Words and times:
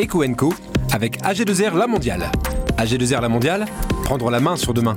Eco 0.00 0.22
Co 0.36 0.54
avec 0.92 1.20
AG2R 1.22 1.76
La 1.76 1.88
Mondiale. 1.88 2.30
AG2R 2.76 3.20
La 3.20 3.28
Mondiale, 3.28 3.66
prendre 4.04 4.30
la 4.30 4.38
main 4.38 4.56
sur 4.56 4.72
demain. 4.72 4.96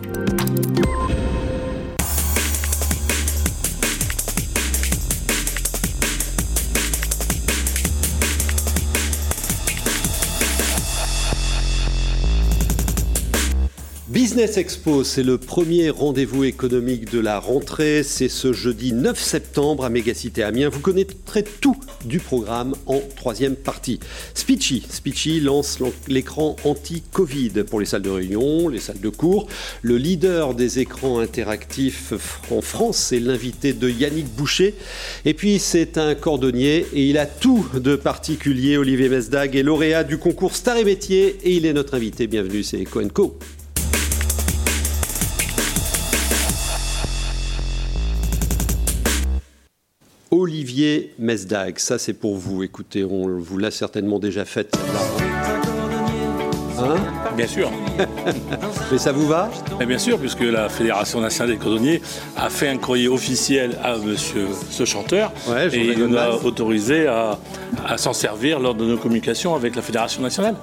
Business 14.07 14.57
Expo, 14.57 15.03
c'est 15.03 15.23
le 15.23 15.39
premier 15.39 15.89
rendez-vous 15.89 16.43
économique 16.43 17.11
de 17.11 17.19
la 17.19 17.39
rentrée. 17.39 18.03
C'est 18.03 18.29
ce 18.29 18.53
jeudi 18.53 18.93
9 18.93 19.19
septembre 19.19 19.83
à 19.83 19.89
Mégacité 19.89 20.43
Amiens. 20.43 20.69
Vous 20.69 20.79
connaîtrez 20.79 21.43
tout 21.43 21.77
du 22.05 22.19
programme 22.19 22.73
en 22.85 23.01
troisième 23.15 23.55
partie. 23.55 23.99
Speechy, 24.33 24.83
Speechy 24.89 25.39
lance 25.39 25.79
l'écran 26.07 26.55
anti-Covid 26.63 27.63
pour 27.69 27.79
les 27.79 27.85
salles 27.85 28.01
de 28.01 28.09
réunion, 28.09 28.67
les 28.67 28.79
salles 28.79 28.99
de 28.99 29.09
cours. 29.09 29.47
Le 29.81 29.97
leader 29.97 30.53
des 30.53 30.79
écrans 30.79 31.19
interactifs 31.19 32.13
en 32.51 32.61
France, 32.61 32.97
c'est 32.97 33.19
l'invité 33.19 33.73
de 33.73 33.89
Yannick 33.89 34.27
Boucher. 34.35 34.75
Et 35.25 35.33
puis 35.33 35.59
c'est 35.59 35.97
un 35.97 36.15
cordonnier 36.15 36.85
et 36.93 37.09
il 37.09 37.17
a 37.17 37.25
tout 37.25 37.65
de 37.73 37.95
particulier. 37.95 38.77
Olivier 38.77 39.09
Mesdag 39.09 39.55
est 39.55 39.63
lauréat 39.63 40.03
du 40.03 40.17
concours 40.17 40.55
Star 40.55 40.77
et 40.77 40.83
Métier 40.83 41.37
et 41.43 41.53
il 41.53 41.65
est 41.65 41.73
notre 41.73 41.95
invité. 41.95 42.27
Bienvenue, 42.27 42.63
c'est 42.63 42.83
Cohen 42.83 43.09
Co. 43.13 43.37
Olivier 50.41 51.13
Mesdag. 51.19 51.77
Ça, 51.77 51.99
c'est 51.99 52.13
pour 52.13 52.35
vous. 52.35 52.63
Écoutez, 52.63 53.03
on 53.03 53.27
vous 53.37 53.59
l'a 53.59 53.69
certainement 53.69 54.17
déjà 54.17 54.43
faite. 54.43 54.75
Hein 56.79 56.95
bien 57.37 57.45
sûr. 57.45 57.71
Mais 58.91 58.97
ça 58.97 59.11
vous 59.11 59.27
va? 59.27 59.51
Bien 59.85 59.99
sûr, 59.99 60.17
puisque 60.17 60.41
la 60.41 60.67
Fédération 60.67 61.21
nationale 61.21 61.53
des 61.53 61.59
cordonniers 61.59 62.01
a 62.35 62.49
fait 62.49 62.69
un 62.69 62.77
courrier 62.77 63.07
officiel 63.07 63.77
à 63.83 63.97
monsieur 63.97 64.47
ce 64.71 64.83
chanteur 64.83 65.31
et 65.71 65.77
il 65.77 65.99
nous 65.99 66.17
a 66.17 66.43
autorisé 66.43 67.05
à 67.05 67.37
s'en 67.97 68.13
servir 68.13 68.59
lors 68.59 68.73
de 68.73 68.85
nos 68.85 68.97
communications 68.97 69.53
avec 69.53 69.75
la 69.75 69.83
Fédération 69.83 70.23
nationale. 70.23 70.55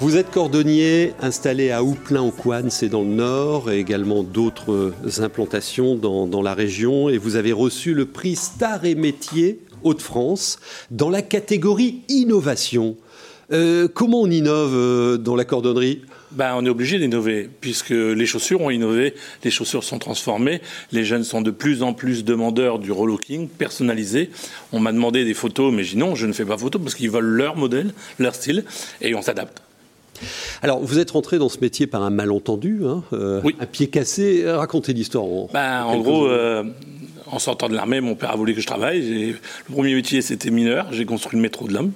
Vous 0.00 0.16
êtes 0.16 0.30
cordonnier 0.30 1.12
installé 1.20 1.72
à 1.72 1.82
Houplin-au-Couane, 1.82 2.70
c'est 2.70 2.88
dans 2.88 3.02
le 3.02 3.08
nord, 3.08 3.68
et 3.68 3.80
également 3.80 4.22
d'autres 4.22 4.92
implantations 5.18 5.96
dans, 5.96 6.40
la 6.40 6.54
région. 6.54 7.08
Et 7.08 7.18
vous 7.18 7.34
avez 7.34 7.50
reçu 7.50 7.94
le 7.94 8.06
prix 8.06 8.36
Star 8.36 8.84
et 8.84 8.94
Métier 8.94 9.58
Hauts-de-France 9.82 10.60
dans 10.92 11.10
la 11.10 11.20
catégorie 11.20 12.02
innovation. 12.08 12.96
Euh, 13.50 13.88
comment 13.92 14.20
on 14.20 14.30
innove 14.30 14.72
euh, 14.72 15.16
dans 15.16 15.34
la 15.34 15.44
cordonnerie? 15.44 16.02
Ben, 16.30 16.54
on 16.56 16.64
est 16.64 16.68
obligé 16.68 17.00
d'innover, 17.00 17.50
puisque 17.60 17.90
les 17.90 18.26
chaussures 18.26 18.60
ont 18.60 18.70
innové, 18.70 19.14
les 19.42 19.50
chaussures 19.50 19.82
sont 19.82 19.98
transformées, 19.98 20.60
les 20.92 21.04
jeunes 21.04 21.24
sont 21.24 21.40
de 21.40 21.50
plus 21.50 21.82
en 21.82 21.92
plus 21.92 22.24
demandeurs 22.24 22.78
du 22.78 22.92
relooking 22.92 23.48
personnalisé. 23.48 24.30
On 24.72 24.78
m'a 24.78 24.92
demandé 24.92 25.24
des 25.24 25.34
photos, 25.34 25.72
mais 25.74 25.82
j'ai 25.82 25.94
dit 25.94 25.98
non, 25.98 26.14
je 26.14 26.26
ne 26.26 26.32
fais 26.32 26.44
pas 26.44 26.56
photo 26.56 26.78
parce 26.78 26.94
qu'ils 26.94 27.10
veulent 27.10 27.24
leur 27.24 27.56
modèle, 27.56 27.92
leur 28.20 28.36
style, 28.36 28.64
et 29.00 29.16
on 29.16 29.22
s'adapte. 29.22 29.62
Alors, 30.62 30.80
vous 30.80 30.98
êtes 30.98 31.10
rentré 31.10 31.38
dans 31.38 31.48
ce 31.48 31.58
métier 31.60 31.86
par 31.86 32.02
un 32.02 32.10
malentendu, 32.10 32.80
hein, 32.84 33.02
euh, 33.12 33.42
un 33.60 33.66
pied 33.66 33.88
cassé. 33.88 34.44
Racontez 34.46 34.92
l'histoire. 34.92 35.24
En, 35.24 35.48
ben, 35.52 35.84
en 35.84 35.98
gros, 35.98 36.26
euh, 36.26 36.64
en 37.26 37.38
sortant 37.38 37.68
de 37.68 37.74
l'armée, 37.74 38.00
mon 38.00 38.14
père 38.14 38.32
a 38.32 38.36
voulu 38.36 38.54
que 38.54 38.60
je 38.60 38.66
travaille. 38.66 39.30
Le 39.30 39.72
premier 39.72 39.94
métier, 39.94 40.22
c'était 40.22 40.50
mineur. 40.50 40.88
J'ai 40.92 41.04
construit 41.04 41.36
le 41.36 41.42
métro 41.42 41.68
de 41.68 41.74
l'homme. 41.74 41.92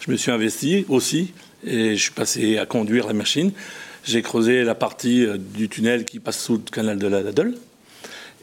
Je 0.00 0.10
me 0.10 0.16
suis 0.16 0.30
investi 0.30 0.84
aussi 0.88 1.32
et 1.66 1.96
je 1.96 2.02
suis 2.02 2.12
passé 2.12 2.58
à 2.58 2.66
conduire 2.66 3.06
la 3.06 3.14
machine. 3.14 3.52
J'ai 4.04 4.22
creusé 4.22 4.64
la 4.64 4.74
partie 4.74 5.24
euh, 5.24 5.38
du 5.38 5.68
tunnel 5.68 6.04
qui 6.04 6.20
passe 6.20 6.38
sous 6.38 6.54
le 6.54 6.70
canal 6.70 6.98
de 6.98 7.06
la 7.06 7.22
Dadole. 7.22 7.54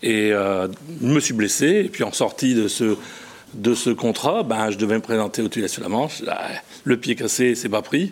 Et 0.04 0.32
je 0.32 1.06
me 1.06 1.20
suis 1.20 1.36
blessé. 1.36 1.84
Et 1.86 1.90
puis, 1.90 2.04
en 2.04 2.12
sortie 2.12 2.56
de 2.56 2.68
ce, 2.68 2.96
de 3.54 3.76
ce 3.76 3.92
contrat, 3.92 4.42
ben, 4.42 4.72
je 4.72 4.78
devais 4.80 4.96
me 4.96 5.02
présenter 5.02 5.44
au 5.44 5.48
tunnel 5.48 5.70
sur 5.70 5.84
la 5.84 5.90
Manche. 5.90 6.24
Le 6.84 6.98
pied 6.98 7.16
cassé, 7.16 7.54
c'est 7.54 7.70
pas 7.70 7.84
pris. 7.84 8.12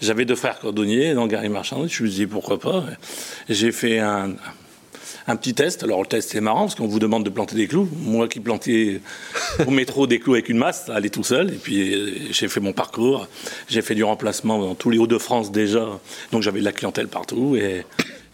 J'avais 0.00 0.24
deux 0.24 0.36
frères 0.36 0.60
cordonniers 0.60 1.14
dans 1.14 1.26
Gary 1.26 1.48
Marchand. 1.48 1.78
Je 1.78 1.82
me 1.82 1.88
suis 1.88 2.10
dit 2.10 2.26
pourquoi 2.26 2.60
pas. 2.60 2.84
J'ai 3.48 3.72
fait 3.72 3.98
un, 3.98 4.34
un 5.26 5.36
petit 5.36 5.54
test. 5.54 5.82
Alors 5.82 6.00
le 6.00 6.06
test 6.06 6.34
est 6.36 6.40
marrant 6.40 6.62
parce 6.62 6.76
qu'on 6.76 6.86
vous 6.86 7.00
demande 7.00 7.24
de 7.24 7.30
planter 7.30 7.56
des 7.56 7.66
clous. 7.66 7.88
Moi 8.02 8.28
qui 8.28 8.38
plantais 8.38 9.00
au 9.66 9.70
métro 9.72 10.06
des 10.06 10.20
clous 10.20 10.34
avec 10.34 10.48
une 10.48 10.58
masse, 10.58 10.86
ça 10.86 10.94
allait 10.94 11.10
tout 11.10 11.24
seul. 11.24 11.52
Et 11.52 11.56
puis 11.56 12.32
j'ai 12.32 12.46
fait 12.46 12.60
mon 12.60 12.72
parcours. 12.72 13.26
J'ai 13.68 13.82
fait 13.82 13.96
du 13.96 14.04
remplacement 14.04 14.60
dans 14.60 14.74
tous 14.76 14.90
les 14.90 14.98
Hauts-de-France 14.98 15.50
déjà. 15.50 15.88
Donc 16.30 16.42
j'avais 16.42 16.60
de 16.60 16.64
la 16.64 16.72
clientèle 16.72 17.08
partout. 17.08 17.56
Et, 17.56 17.84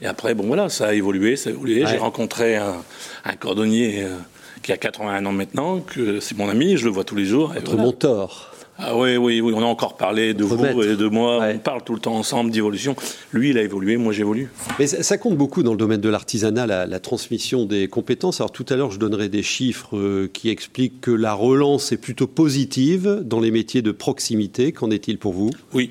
et, 0.03 0.07
après, 0.07 0.35
bon 0.35 0.47
voilà, 0.47 0.69
ça 0.69 0.89
a 0.89 0.93
évolué, 0.93 1.37
ça 1.37 1.49
a 1.49 1.53
évolué. 1.55 1.87
J'ai 1.87 1.97
rencontré 1.97 2.57
un, 2.57 2.77
un 3.25 3.37
cordonnier 3.37 4.03
euh, 4.03 4.19
qui 4.63 4.71
a 4.71 4.77
81 4.77 5.25
ans 5.25 5.33
maintenant, 5.33 5.81
que 5.81 6.21
c'est 6.21 6.37
mon 6.37 6.51
ami, 6.51 6.77
je 6.77 6.85
le 6.85 6.91
vois 6.91 7.05
tous 7.05 7.17
les 7.17 7.25
jours. 7.25 7.55
Votre 7.55 7.77
mentor. 7.77 8.54
Ah 8.79 8.97
oui, 8.97 9.17
oui, 9.17 9.41
oui, 9.41 9.53
on 9.55 9.63
a 9.63 9.67
encore 9.67 9.97
parlé 9.97 10.35
de 10.35 10.43
vous 10.43 10.83
et 10.83 10.97
de 10.97 11.07
moi. 11.07 11.47
On 11.55 11.59
parle 11.59 11.83
tout 11.85 11.95
le 11.95 12.01
temps 12.01 12.17
ensemble 12.17 12.51
d'évolution. 12.51 12.97
Lui, 13.33 13.51
il 13.51 13.59
a 13.59 13.63
évolué, 13.63 13.97
moi 13.97 14.13
j'évolue. 14.13 14.51
Mais 14.79 14.87
ça, 14.87 15.17
compte 15.17 15.37
beaucoup 15.37 15.63
dans 15.63 15.71
le 15.71 15.77
domaine 15.77 16.01
de 16.01 16.09
l'artisanat, 16.09 16.67
la, 16.67 17.01
transmission 17.01 17.67
des 17.67 17.87
compétences. 17.89 18.41
Alors 18.41 18.51
tout 18.51 18.67
à 18.69 18.77
l'heure, 18.77 18.91
je 18.91 18.99
donnerai 18.99 19.29
des 19.29 19.43
chiffres 19.43 19.97
euh, 19.97 20.31
qui 20.33 20.49
expliquent 20.49 21.01
que 21.01 21.11
la 21.11 21.35
relance 21.35 21.93
est 21.93 21.97
plutôt 21.97 22.27
positive 22.27 23.23
dans 23.25 23.41
les 23.41 23.51
métiers 23.51 23.83
de 23.83 23.93
proximité. 23.93 24.73
Qu'en 24.73 24.91
est-il 24.91 25.19
pour 25.19 25.35
vous? 25.35 25.51
Oui, 25.73 25.91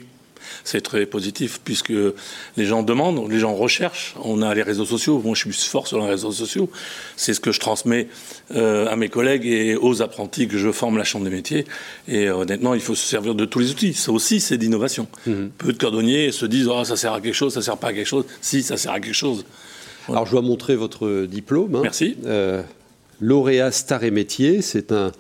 c'est 0.63 0.81
très 0.81 1.05
positif 1.05 1.59
puisque 1.63 1.93
les 2.57 2.65
gens 2.65 2.83
demandent, 2.83 3.29
les 3.29 3.39
gens 3.39 3.53
recherchent. 3.53 4.15
On 4.23 4.41
a 4.41 4.53
les 4.53 4.63
réseaux 4.63 4.85
sociaux. 4.85 5.21
Moi, 5.23 5.35
je 5.35 5.49
suis 5.51 5.69
fort 5.69 5.87
sur 5.87 5.99
les 5.99 6.07
réseaux 6.07 6.31
sociaux. 6.31 6.69
C'est 7.15 7.33
ce 7.33 7.39
que 7.39 7.51
je 7.51 7.59
transmets 7.59 8.07
euh, 8.55 8.87
à 8.87 8.95
mes 8.95 9.09
collègues 9.09 9.45
et 9.45 9.75
aux 9.75 10.01
apprentis 10.01 10.47
que 10.47 10.57
je 10.57 10.71
forme 10.71 10.97
la 10.97 11.03
Chambre 11.03 11.25
des 11.25 11.31
métiers. 11.31 11.65
Et 12.07 12.27
euh, 12.27 12.35
honnêtement, 12.35 12.73
il 12.73 12.81
faut 12.81 12.95
se 12.95 13.05
servir 13.05 13.35
de 13.35 13.45
tous 13.45 13.59
les 13.59 13.71
outils. 13.71 13.93
Ça 13.93 14.11
aussi, 14.11 14.39
c'est 14.39 14.57
d'innovation. 14.57 15.07
Mhm. 15.25 15.51
Peu 15.57 15.73
de 15.73 15.77
cordonniers 15.77 16.31
se 16.31 16.45
disent 16.45 16.67
oh, 16.67 16.83
ça 16.83 16.95
sert 16.95 17.13
à 17.13 17.21
quelque 17.21 17.35
chose, 17.35 17.53
ça 17.53 17.61
sert 17.61 17.77
pas 17.77 17.89
à 17.89 17.93
quelque 17.93 18.07
chose. 18.07 18.25
Si, 18.41 18.63
ça 18.63 18.77
sert 18.77 18.91
à 18.91 18.99
quelque 18.99 19.13
chose. 19.13 19.45
Alors, 20.09 20.25
je 20.25 20.31
dois 20.31 20.41
montrer 20.41 20.75
votre 20.75 21.25
diplôme. 21.25 21.75
Hein. 21.75 21.81
Merci. 21.83 22.17
Euh, 22.25 22.61
lauréat 23.21 23.71
Star 23.71 24.03
et 24.03 24.11
Métiers, 24.11 24.61
c'est 24.61 24.91
un 24.91 25.11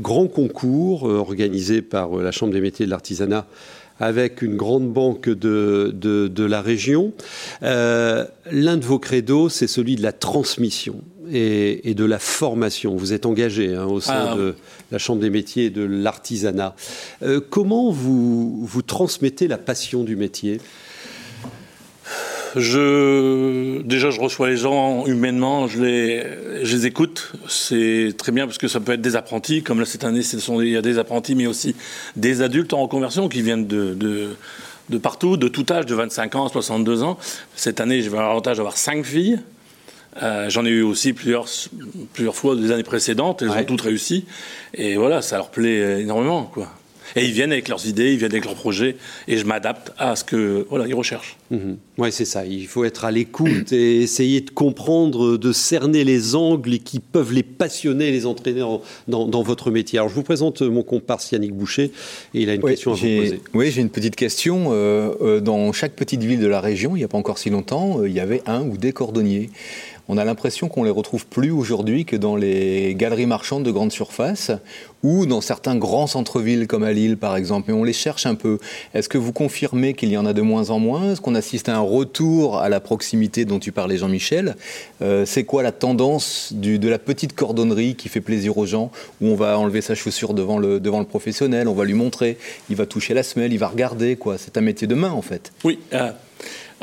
grand 0.00 0.26
concours 0.26 1.04
organisé 1.04 1.80
par 1.80 2.16
la 2.16 2.32
Chambre 2.32 2.52
des 2.52 2.60
métiers 2.60 2.86
de 2.86 2.90
l'artisanat 2.90 3.46
avec 4.02 4.42
une 4.42 4.56
grande 4.56 4.92
banque 4.92 5.28
de, 5.28 5.92
de, 5.94 6.44
la 6.44 6.60
région. 6.60 7.12
Euh, 7.62 8.26
l'un 8.50 8.76
de 8.76 8.84
vos 8.84 8.98
credos, 8.98 9.48
c'est 9.48 9.68
celui 9.68 9.94
de 9.94 10.02
la 10.02 10.12
transmission 10.12 11.02
et, 11.30 11.94
de 11.94 12.04
la 12.04 12.18
formation. 12.18 12.96
Vous 12.96 13.12
êtes 13.12 13.26
engagé 13.26 13.76
hein, 13.76 13.84
au 13.84 14.00
sein 14.00 14.30
ah. 14.32 14.36
de 14.36 14.56
la 14.90 14.98
Chambre 14.98 15.20
des 15.20 15.30
métiers 15.30 15.66
et 15.66 15.70
de 15.70 15.82
l'artisanat. 15.82 16.74
Euh, 17.22 17.40
comment 17.48 17.92
vous, 17.92 18.66
vous 18.66 18.82
transmettez 18.82 19.46
la 19.46 19.58
passion 19.58 20.02
du 20.02 20.16
métier? 20.16 20.60
Je, 22.56 23.80
déjà, 23.82 24.10
je 24.10 24.20
reçois 24.20 24.48
les 24.50 24.56
gens 24.56 25.06
humainement, 25.06 25.68
je 25.68 25.82
les, 25.82 26.24
je 26.62 26.76
les 26.76 26.86
écoute. 26.86 27.32
C'est 27.48 28.14
très 28.18 28.32
bien 28.32 28.46
parce 28.46 28.58
que 28.58 28.68
ça 28.68 28.80
peut 28.80 28.92
être 28.92 29.00
des 29.00 29.16
apprentis, 29.16 29.62
comme 29.62 29.80
là 29.80 29.86
cette 29.86 30.04
année, 30.04 30.22
ce 30.22 30.38
sont, 30.38 30.60
il 30.60 30.68
y 30.68 30.76
a 30.76 30.82
des 30.82 30.98
apprentis, 30.98 31.34
mais 31.34 31.46
aussi 31.46 31.74
des 32.16 32.42
adultes 32.42 32.72
en 32.72 32.82
reconversion 32.82 33.28
qui 33.28 33.42
viennent 33.42 33.66
de, 33.66 33.94
de, 33.94 34.36
de 34.90 34.98
partout, 34.98 35.36
de 35.36 35.48
tout 35.48 35.66
âge, 35.70 35.86
de 35.86 35.94
25 35.94 36.34
ans 36.34 36.46
à 36.46 36.48
62 36.50 37.02
ans. 37.02 37.18
Cette 37.56 37.80
année, 37.80 38.02
j'ai 38.02 38.08
eu 38.08 38.14
l'avantage 38.14 38.58
d'avoir 38.58 38.76
cinq 38.76 39.04
filles. 39.04 39.40
Euh, 40.22 40.50
J'en 40.50 40.66
ai 40.66 40.70
eu 40.70 40.82
aussi 40.82 41.14
plusieurs, 41.14 41.46
plusieurs 42.12 42.36
fois 42.36 42.54
des 42.54 42.70
années 42.70 42.82
précédentes. 42.82 43.40
Elles 43.42 43.50
ont 43.50 43.64
toutes 43.64 43.80
réussi. 43.80 44.26
Et 44.74 44.96
voilà, 44.96 45.22
ça 45.22 45.36
leur 45.36 45.50
plaît 45.50 46.02
énormément, 46.02 46.44
quoi. 46.44 46.70
Et 47.16 47.24
ils 47.24 47.32
viennent 47.32 47.52
avec 47.52 47.68
leurs 47.68 47.86
idées, 47.86 48.12
ils 48.12 48.18
viennent 48.18 48.32
avec 48.32 48.44
leurs 48.44 48.54
projets, 48.54 48.96
et 49.28 49.36
je 49.36 49.44
m'adapte 49.44 49.92
à 49.98 50.16
ce 50.16 50.24
que 50.24 50.66
voilà 50.70 50.86
ils 50.86 50.94
recherchent. 50.94 51.36
Mhm. 51.50 51.76
Oui, 51.98 52.10
c'est 52.10 52.24
ça. 52.24 52.46
Il 52.46 52.66
faut 52.66 52.84
être 52.84 53.04
à 53.04 53.10
l'écoute 53.10 53.72
et 53.72 54.00
essayer 54.02 54.40
de 54.40 54.50
comprendre, 54.50 55.36
de 55.36 55.52
cerner 55.52 56.04
les 56.04 56.34
angles 56.34 56.78
qui 56.78 57.00
peuvent 57.00 57.32
les 57.32 57.42
passionner, 57.42 58.10
les 58.10 58.24
entraîner 58.24 58.64
dans, 59.08 59.42
votre 59.42 59.70
métier. 59.70 59.98
Alors, 59.98 60.08
je 60.08 60.14
vous 60.14 60.22
présente 60.22 60.62
mon 60.62 60.82
comparse 60.82 61.30
Yannick 61.32 61.52
Boucher, 61.52 61.92
et 62.34 62.42
il 62.42 62.50
a 62.50 62.54
une 62.54 62.62
question 62.62 62.92
à 62.92 62.94
vous 62.94 63.00
poser. 63.00 63.40
Oui, 63.54 63.70
j'ai 63.70 63.82
une 63.82 63.90
petite 63.90 64.16
question. 64.16 64.68
Euh, 64.70 65.12
euh, 65.20 65.40
dans 65.40 65.72
chaque 65.72 65.92
petite 65.92 66.22
ville 66.22 66.40
de 66.40 66.46
la 66.46 66.60
région, 66.60 66.96
il 66.96 67.00
n'y 67.00 67.04
a 67.04 67.08
pas 67.08 67.18
encore 67.18 67.38
si 67.38 67.50
longtemps, 67.50 68.00
euh, 68.00 68.08
il 68.08 68.14
y 68.14 68.20
avait 68.20 68.42
un 68.46 68.62
ou 68.62 68.76
des 68.76 68.92
cordonniers. 68.92 69.50
On 70.08 70.18
a 70.18 70.24
l'impression 70.24 70.68
qu'on 70.68 70.84
les 70.84 70.90
retrouve 70.90 71.26
plus 71.26 71.50
aujourd'hui 71.50 72.04
que 72.04 72.16
dans 72.16 72.36
les 72.36 72.94
galeries 72.94 73.26
marchandes 73.26 73.62
de 73.62 73.70
grande 73.70 73.92
surface 73.92 74.50
ou 75.02 75.26
dans 75.26 75.40
certains 75.40 75.76
grands 75.76 76.06
centres-villes 76.06 76.66
comme 76.66 76.84
à 76.84 76.92
Lille 76.92 77.16
par 77.16 77.36
exemple, 77.36 77.70
et 77.70 77.74
on 77.74 77.84
les 77.84 77.92
cherche 77.92 78.26
un 78.26 78.34
peu. 78.34 78.58
Est-ce 78.94 79.08
que 79.08 79.18
vous 79.18 79.32
confirmez 79.32 79.94
qu'il 79.94 80.10
y 80.10 80.16
en 80.16 80.26
a 80.26 80.32
de 80.32 80.42
moins 80.42 80.70
en 80.70 80.78
moins? 80.78 81.12
Est-ce 81.12 81.20
qu'on 81.20 81.34
assiste 81.34 81.68
à 81.68 81.76
un 81.76 81.80
retour 81.80 82.58
à 82.58 82.68
la 82.68 82.80
proximité 82.80 83.44
dont 83.44 83.58
tu 83.58 83.72
parlais 83.72 83.96
Jean-Michel? 83.96 84.56
Euh, 85.02 85.24
C'est 85.26 85.44
quoi 85.44 85.62
la 85.62 85.72
tendance 85.72 86.52
de 86.52 86.88
la 86.88 86.98
petite 86.98 87.34
cordonnerie 87.34 87.94
qui 87.94 88.08
fait 88.08 88.20
plaisir 88.20 88.58
aux 88.58 88.66
gens, 88.66 88.90
où 89.20 89.28
on 89.28 89.34
va 89.34 89.58
enlever 89.58 89.80
sa 89.80 89.94
chaussure 89.94 90.34
devant 90.34 90.58
le, 90.58 90.80
devant 90.80 91.00
le 91.00 91.06
professionnel, 91.06 91.68
on 91.68 91.74
va 91.74 91.84
lui 91.84 91.94
montrer, 91.94 92.38
il 92.70 92.76
va 92.76 92.86
toucher 92.86 93.14
la 93.14 93.22
semelle, 93.22 93.52
il 93.52 93.58
va 93.58 93.68
regarder, 93.68 94.16
quoi? 94.16 94.38
C'est 94.38 94.56
un 94.56 94.60
métier 94.60 94.86
de 94.86 94.94
main 94.94 95.10
en 95.10 95.22
fait. 95.22 95.52
Oui. 95.64 95.78
Euh, 95.92 96.10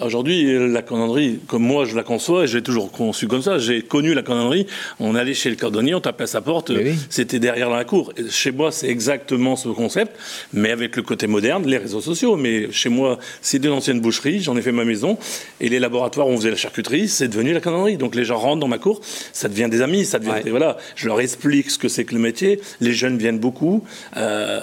Aujourd'hui, 0.01 0.69
la 0.69 0.81
cordonnerie, 0.81 1.39
comme 1.47 1.63
moi 1.63 1.83
je 1.85 1.95
la 1.95 2.03
conçois, 2.03 2.43
et 2.43 2.47
j'ai 2.47 2.61
toujours 2.61 2.91
conçu 2.91 3.27
comme 3.27 3.41
ça, 3.41 3.57
j'ai 3.57 3.81
connu 3.81 4.13
la 4.13 4.21
cordonnerie, 4.21 4.65
on 4.99 5.13
allait 5.15 5.33
chez 5.33 5.49
le 5.49 5.55
cordonnier, 5.57 5.93
on 5.93 5.99
tapait 5.99 6.23
à 6.23 6.27
sa 6.27 6.41
porte, 6.41 6.71
c'était 7.09 7.39
derrière 7.39 7.69
dans 7.69 7.75
la 7.75 7.83
cour. 7.83 8.13
chez 8.29 8.51
moi, 8.51 8.71
c'est 8.71 8.87
exactement 8.87 9.55
ce 9.55 9.67
concept, 9.69 10.15
mais 10.53 10.71
avec 10.71 10.95
le 10.95 11.03
côté 11.03 11.27
moderne, 11.27 11.65
les 11.65 11.77
réseaux 11.77 12.01
sociaux. 12.01 12.37
Mais 12.37 12.71
chez 12.71 12.89
moi, 12.89 13.19
c'est 13.41 13.63
une 13.63 13.71
ancienne 13.71 13.99
boucherie, 13.99 14.41
j'en 14.41 14.55
ai 14.55 14.61
fait 14.61 14.71
ma 14.71 14.85
maison, 14.85 15.17
et 15.59 15.67
les 15.67 15.79
laboratoires 15.79 16.27
où 16.27 16.31
on 16.31 16.37
faisait 16.37 16.51
la 16.51 16.55
charcuterie, 16.55 17.07
c'est 17.07 17.27
devenu 17.27 17.51
la 17.51 17.59
cordonnerie. 17.59 17.97
Donc 17.97 18.15
les 18.15 18.23
gens 18.23 18.37
rentrent 18.37 18.59
dans 18.59 18.67
ma 18.67 18.77
cour, 18.77 19.01
ça 19.33 19.49
devient 19.49 19.67
des 19.69 19.81
amis, 19.81 20.05
ça 20.05 20.19
devient, 20.19 20.49
voilà, 20.49 20.77
je 20.95 21.07
leur 21.07 21.19
explique 21.19 21.69
ce 21.71 21.77
que 21.77 21.89
c'est 21.89 22.05
que 22.05 22.13
le 22.13 22.21
métier, 22.21 22.61
les 22.79 22.93
jeunes 22.93 23.17
viennent 23.17 23.39
beaucoup. 23.39 23.83
Euh, 24.15 24.61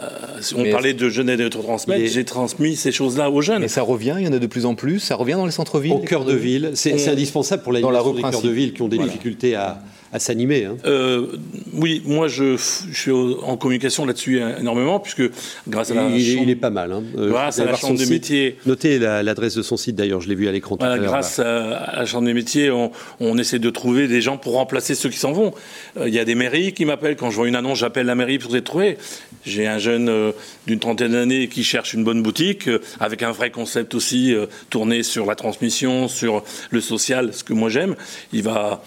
on 0.57 0.65
parlait 0.71 0.95
de 0.95 1.09
jeunes 1.11 1.29
et 1.29 1.37
de 1.37 1.49
transmettre, 1.49 2.07
j'ai 2.07 2.25
transmis 2.25 2.77
ces 2.77 2.93
choses-là 2.93 3.31
aux 3.31 3.43
jeunes. 3.43 3.63
Et 3.63 3.69
ça 3.69 3.83
revient, 3.83 4.17
il 4.19 4.25
y 4.25 4.29
en 4.29 4.33
a 4.33 4.39
de 4.39 4.47
plus 4.47 4.65
en 4.65 4.75
plus, 4.75 5.01
ça 5.01 5.15
revient 5.15 5.26
dans 5.35 5.47
les 5.47 5.53
centres-villes 5.53 5.93
Au 5.93 5.99
cœur 5.99 6.25
de 6.25 6.35
ville. 6.35 6.71
C'est 6.75 7.09
indispensable 7.09 7.63
pour 7.63 7.73
la 7.73 7.81
dans 7.81 7.91
la 7.91 8.01
rue 8.01 8.15
des 8.15 8.23
cœurs 8.23 8.43
de 8.43 8.51
ville 8.51 8.73
qui 8.73 8.83
ont 8.83 8.89
des 8.89 8.99
difficultés 8.99 9.55
à, 9.55 9.81
à 10.13 10.19
s'animer. 10.19 10.65
Hein. 10.65 10.77
Euh, 10.85 11.27
oui, 11.73 12.03
moi 12.05 12.29
je, 12.29 12.57
suis 12.57 13.11
en 13.11 13.57
communication 13.57 14.07
là-dessus 14.07 14.41
énormément, 14.59 15.01
puisque 15.01 15.23
grâce 15.69 15.91
à 15.91 15.95
la 15.95 16.09
il, 16.09 16.25
chambre, 16.25 16.43
il 16.43 16.51
est 16.51 16.57
pas 16.57 16.71
mal. 16.71 16.93
Hein. 16.93 17.03
Euh, 17.17 17.31
grâce 17.31 17.59
à 17.59 17.65
la 17.65 17.77
Chambre 17.77 17.99
des 17.99 18.07
métiers. 18.07 18.57
Notez 18.67 18.99
l'adresse 18.99 19.55
de 19.55 19.63
son 19.63 19.77
site 19.77 19.97
d'ailleurs, 19.97 20.21
je 20.21 20.29
l'ai 20.29 20.35
vu 20.35 20.49
à 20.49 20.53
l'écran 20.53 20.77
tout 20.77 20.85
à 20.85 20.97
l'heure. 20.97 21.07
Grâce 21.07 21.39
à, 21.39 21.97
la 21.97 22.07
Chambre 22.07 22.27
des 22.27 22.35
métiers, 22.35 22.71
on, 22.71 23.39
essaie 23.39 23.59
de 23.59 23.71
trouver 23.71 24.09
des 24.09 24.23
gens 24.23 24.39
pour 24.39 24.55
remplacer 24.55 24.95
ceux 24.95 25.11
qui 25.11 25.19
s'en 25.19 25.33
vont. 25.33 25.53
Euh, 25.99 26.09
il 26.09 26.15
y 26.15 26.19
a 26.19 26.25
des 26.25 26.35
mairies 26.35 26.73
qui 26.73 26.85
m'appellent. 26.85 27.17
Quand 27.17 27.31
je 27.31 27.37
vois 27.37 27.49
une 27.49 27.57
annonce, 27.57 27.79
j'appelle 27.79 28.07
la 28.07 28.15
mairie 28.15 28.39
pour 28.39 28.53
les 28.53 28.63
trouver. 28.63 28.97
J'ai 29.45 29.67
un 29.67 29.79
jeune 29.79 30.33
d'une 30.67 30.79
trentaine 30.79 31.13
d'années 31.13 31.49
qui 31.49 31.63
cherche 31.63 31.95
une 31.95 32.03
bonne 32.03 32.23
boutique, 32.23 32.69
avec 32.99 33.23
un 33.23 33.31
vrai 33.31 33.51
concept 33.51 33.95
aussi, 33.95 34.35
tourné 34.71 35.03
sur 35.03 35.27
la 35.27 35.35
transmission, 35.35 36.09
sur 36.09 36.43
le 36.71 36.81
social, 36.81 37.33
ce 37.33 37.45
que 37.45 37.53
moi 37.53 37.69
j'aime. 37.69 37.95
Il 38.33 38.43
va 38.43 38.83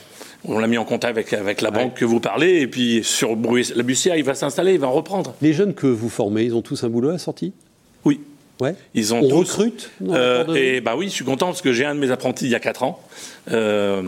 on 0.46 0.60
l'a 0.60 0.68
mis 0.68 0.78
en 0.78 0.86
contact 0.86 1.18
avec, 1.18 1.34
avec 1.34 1.62
la 1.62 1.72
banque 1.72 1.96
que 1.96 2.06
vous 2.06 2.20
parlez, 2.20 2.62
et 2.62 2.68
puis 2.68 3.02
sur 3.04 3.32
la 3.32 3.84
Bussière, 3.84 4.16
il 4.16 4.24
va 4.24 4.36
s'installer, 4.36 4.74
il 4.74 4.80
va 4.80 4.88
reprendre. 4.88 5.36
Les 5.42 5.54
jeunes 5.54 5.74
que 5.74 5.88
vous 5.88 6.10
formez, 6.10 6.44
ils 6.44 6.56
ont 6.56 6.62
tous 6.62 6.84
un 6.84 6.90
boulot 6.90 7.10
à 7.10 7.14
la 7.14 7.18
sortie? 7.18 7.54
Oui. 8.06 8.22
Ouais. 8.62 8.76
Ils 8.94 9.14
ont 9.14 9.22
on 9.22 9.28
recrute 9.38 9.90
euh, 10.10 10.54
Et 10.54 10.82
bah 10.82 10.96
oui, 10.98 11.08
je 11.08 11.14
suis 11.14 11.24
content 11.24 11.46
parce 11.46 11.62
que 11.62 11.72
j'ai 11.72 11.86
un 11.86 11.96
de 11.96 12.00
mes 12.00 12.12
apprentis 12.12 12.46
il 12.46 12.52
y 12.52 12.56
a 12.56 12.60
4 12.60 12.84
ans 12.84 13.00
euh, 13.52 14.04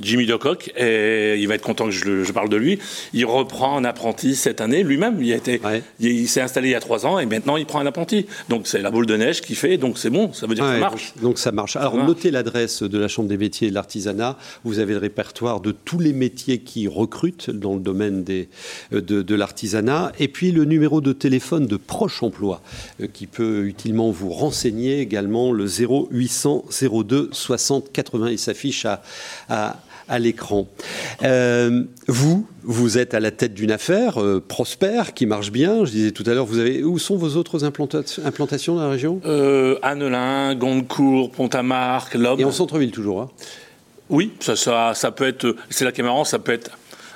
Jimmy 0.00 0.26
Docock, 0.26 0.72
et 0.76 1.36
il 1.38 1.48
va 1.48 1.54
être 1.54 1.62
content 1.62 1.86
que 1.86 1.90
je, 1.90 2.32
parle 2.32 2.48
de 2.48 2.56
lui. 2.56 2.78
Il 3.12 3.26
reprend 3.26 3.76
un 3.76 3.84
apprenti 3.84 4.34
cette 4.34 4.60
année 4.60 4.82
lui-même. 4.82 5.18
Il, 5.20 5.32
a 5.32 5.36
été, 5.36 5.60
il, 5.98 6.28
s'est 6.28 6.40
installé 6.40 6.68
il 6.68 6.72
y 6.72 6.74
a 6.74 6.80
trois 6.80 7.06
ans 7.06 7.18
et 7.18 7.26
maintenant 7.26 7.56
il 7.56 7.66
prend 7.66 7.80
un 7.80 7.86
apprenti. 7.86 8.26
Donc 8.48 8.66
c'est 8.66 8.80
la 8.80 8.90
boule 8.90 9.06
de 9.06 9.16
neige 9.16 9.40
qui 9.40 9.54
fait, 9.54 9.76
donc 9.76 9.98
c'est 9.98 10.10
bon, 10.10 10.32
ça 10.32 10.46
veut 10.46 10.54
dire 10.54 10.64
que 10.64 10.70
ça 10.70 10.78
marche. 10.78 11.14
Donc 11.20 11.38
ça 11.38 11.52
marche. 11.52 11.76
Alors 11.76 11.96
notez 11.96 12.30
l'adresse 12.30 12.82
de 12.82 12.98
la 12.98 13.08
Chambre 13.08 13.28
des 13.28 13.36
métiers 13.36 13.68
et 13.68 13.70
de 13.70 13.74
l'artisanat. 13.74 14.38
Vous 14.64 14.78
avez 14.78 14.92
le 14.92 14.98
répertoire 14.98 15.60
de 15.60 15.72
tous 15.72 15.98
les 15.98 16.12
métiers 16.12 16.58
qui 16.58 16.88
recrutent 16.88 17.50
dans 17.50 17.74
le 17.74 17.80
domaine 17.80 18.24
des, 18.24 18.48
euh, 18.92 19.00
de, 19.00 19.22
de 19.22 19.34
l'artisanat. 19.34 20.12
Et 20.18 20.28
puis 20.28 20.52
le 20.52 20.64
numéro 20.64 21.00
de 21.00 21.12
téléphone 21.12 21.66
de 21.66 21.76
Proche 21.76 22.22
Emploi 22.22 22.62
euh, 23.00 23.06
qui 23.12 23.26
peut 23.26 23.66
utilement 23.66 24.10
vous 24.10 24.30
renseigner 24.30 25.00
également, 25.00 25.52
le 25.52 25.66
0800 25.66 26.64
02 27.04 27.30
60 27.32 27.92
80 28.02 28.30
il 28.30 28.38
s'affiche 28.38 28.86
à, 28.86 29.02
à, 29.48 30.18
l'écran. 30.18 30.66
Euh, 31.22 31.84
vous, 32.08 32.46
vous 32.62 32.98
êtes 32.98 33.14
à 33.14 33.20
la 33.20 33.30
tête 33.30 33.54
d'une 33.54 33.70
affaire 33.70 34.20
euh, 34.20 34.44
prospère 34.46 35.14
qui 35.14 35.26
marche 35.26 35.52
bien. 35.52 35.84
Je 35.84 35.90
disais 35.90 36.10
tout 36.10 36.24
à 36.26 36.34
l'heure, 36.34 36.46
vous 36.46 36.58
avez 36.58 36.82
où 36.82 36.98
sont 36.98 37.16
vos 37.16 37.36
autres 37.36 37.64
implantations 37.64 38.74
dans 38.74 38.82
la 38.82 38.90
région? 38.90 39.20
Euh, 39.24 39.78
Annelin, 39.82 40.54
Gondecourt, 40.56 41.30
Pont-à-Marc, 41.30 42.14
Lomme. 42.14 42.40
Et 42.40 42.44
en 42.44 42.50
centre-ville 42.50 42.90
toujours. 42.90 43.22
Hein? 43.22 43.30
Oui, 44.08 44.32
ça, 44.40 44.56
ça, 44.56 44.92
ça 44.94 45.12
peut 45.12 45.28
être. 45.28 45.54
C'est 45.68 45.84
là 45.84 45.92
qui 45.92 46.00
est 46.00 46.04
marrant, 46.04 46.24
ça 46.24 46.40
peut 46.40 46.52
être 46.52 46.70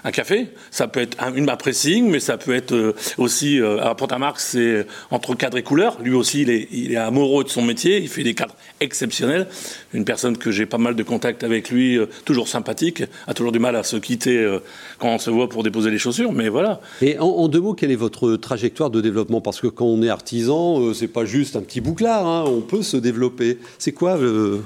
un 0.04 0.10
café, 0.10 0.48
ça 0.70 0.86
peut 0.86 1.00
être 1.00 1.16
une 1.34 1.46
map 1.46 1.56
pressing, 1.56 2.10
mais 2.10 2.20
ça 2.20 2.36
peut 2.36 2.54
être 2.54 2.72
euh, 2.72 2.94
aussi, 3.16 3.58
euh, 3.58 3.82
à 3.82 3.94
Pont-à-Marc, 3.94 4.38
c'est 4.38 4.86
entre 5.10 5.34
cadre 5.34 5.56
et 5.56 5.62
couleur. 5.62 5.98
Lui 6.02 6.14
aussi, 6.14 6.42
il 6.42 6.50
est, 6.50 6.68
il 6.70 6.92
est, 6.92 6.96
amoureux 6.96 7.42
de 7.42 7.48
son 7.48 7.62
métier, 7.62 7.98
il 7.98 8.08
fait 8.08 8.22
des 8.22 8.34
cadres 8.34 8.54
exceptionnels. 8.84 9.48
Une 9.92 10.04
personne 10.04 10.38
que 10.38 10.52
j'ai 10.52 10.66
pas 10.66 10.78
mal 10.78 10.94
de 10.94 11.02
contact 11.02 11.42
avec 11.42 11.70
lui, 11.70 11.98
euh, 11.98 12.06
toujours 12.24 12.46
sympathique, 12.46 13.02
a 13.26 13.34
toujours 13.34 13.50
du 13.50 13.58
mal 13.58 13.74
à 13.74 13.82
se 13.82 13.96
quitter 13.96 14.58
quand 14.98 15.08
on 15.08 15.18
se 15.18 15.30
voit 15.30 15.48
pour 15.48 15.62
déposer 15.62 15.90
les 15.90 15.98
chaussures, 15.98 16.32
mais 16.32 16.48
voilà. 16.48 16.80
Et 17.02 17.18
en, 17.18 17.48
deux 17.48 17.60
mots, 17.60 17.74
quelle 17.74 17.90
est 17.90 17.96
votre 17.96 18.36
trajectoire 18.36 18.90
de 18.90 19.00
développement? 19.00 19.40
Parce 19.40 19.60
que 19.60 19.66
quand 19.66 19.86
on 19.86 20.02
est 20.02 20.08
artisan, 20.08 20.94
c'est 20.94 21.08
pas 21.08 21.24
juste 21.24 21.56
un 21.56 21.62
petit 21.62 21.80
bouclard, 21.80 22.26
hein, 22.26 22.44
on 22.46 22.60
peut 22.60 22.82
se 22.82 22.96
développer. 22.96 23.58
C'est 23.78 23.92
quoi, 23.92 24.18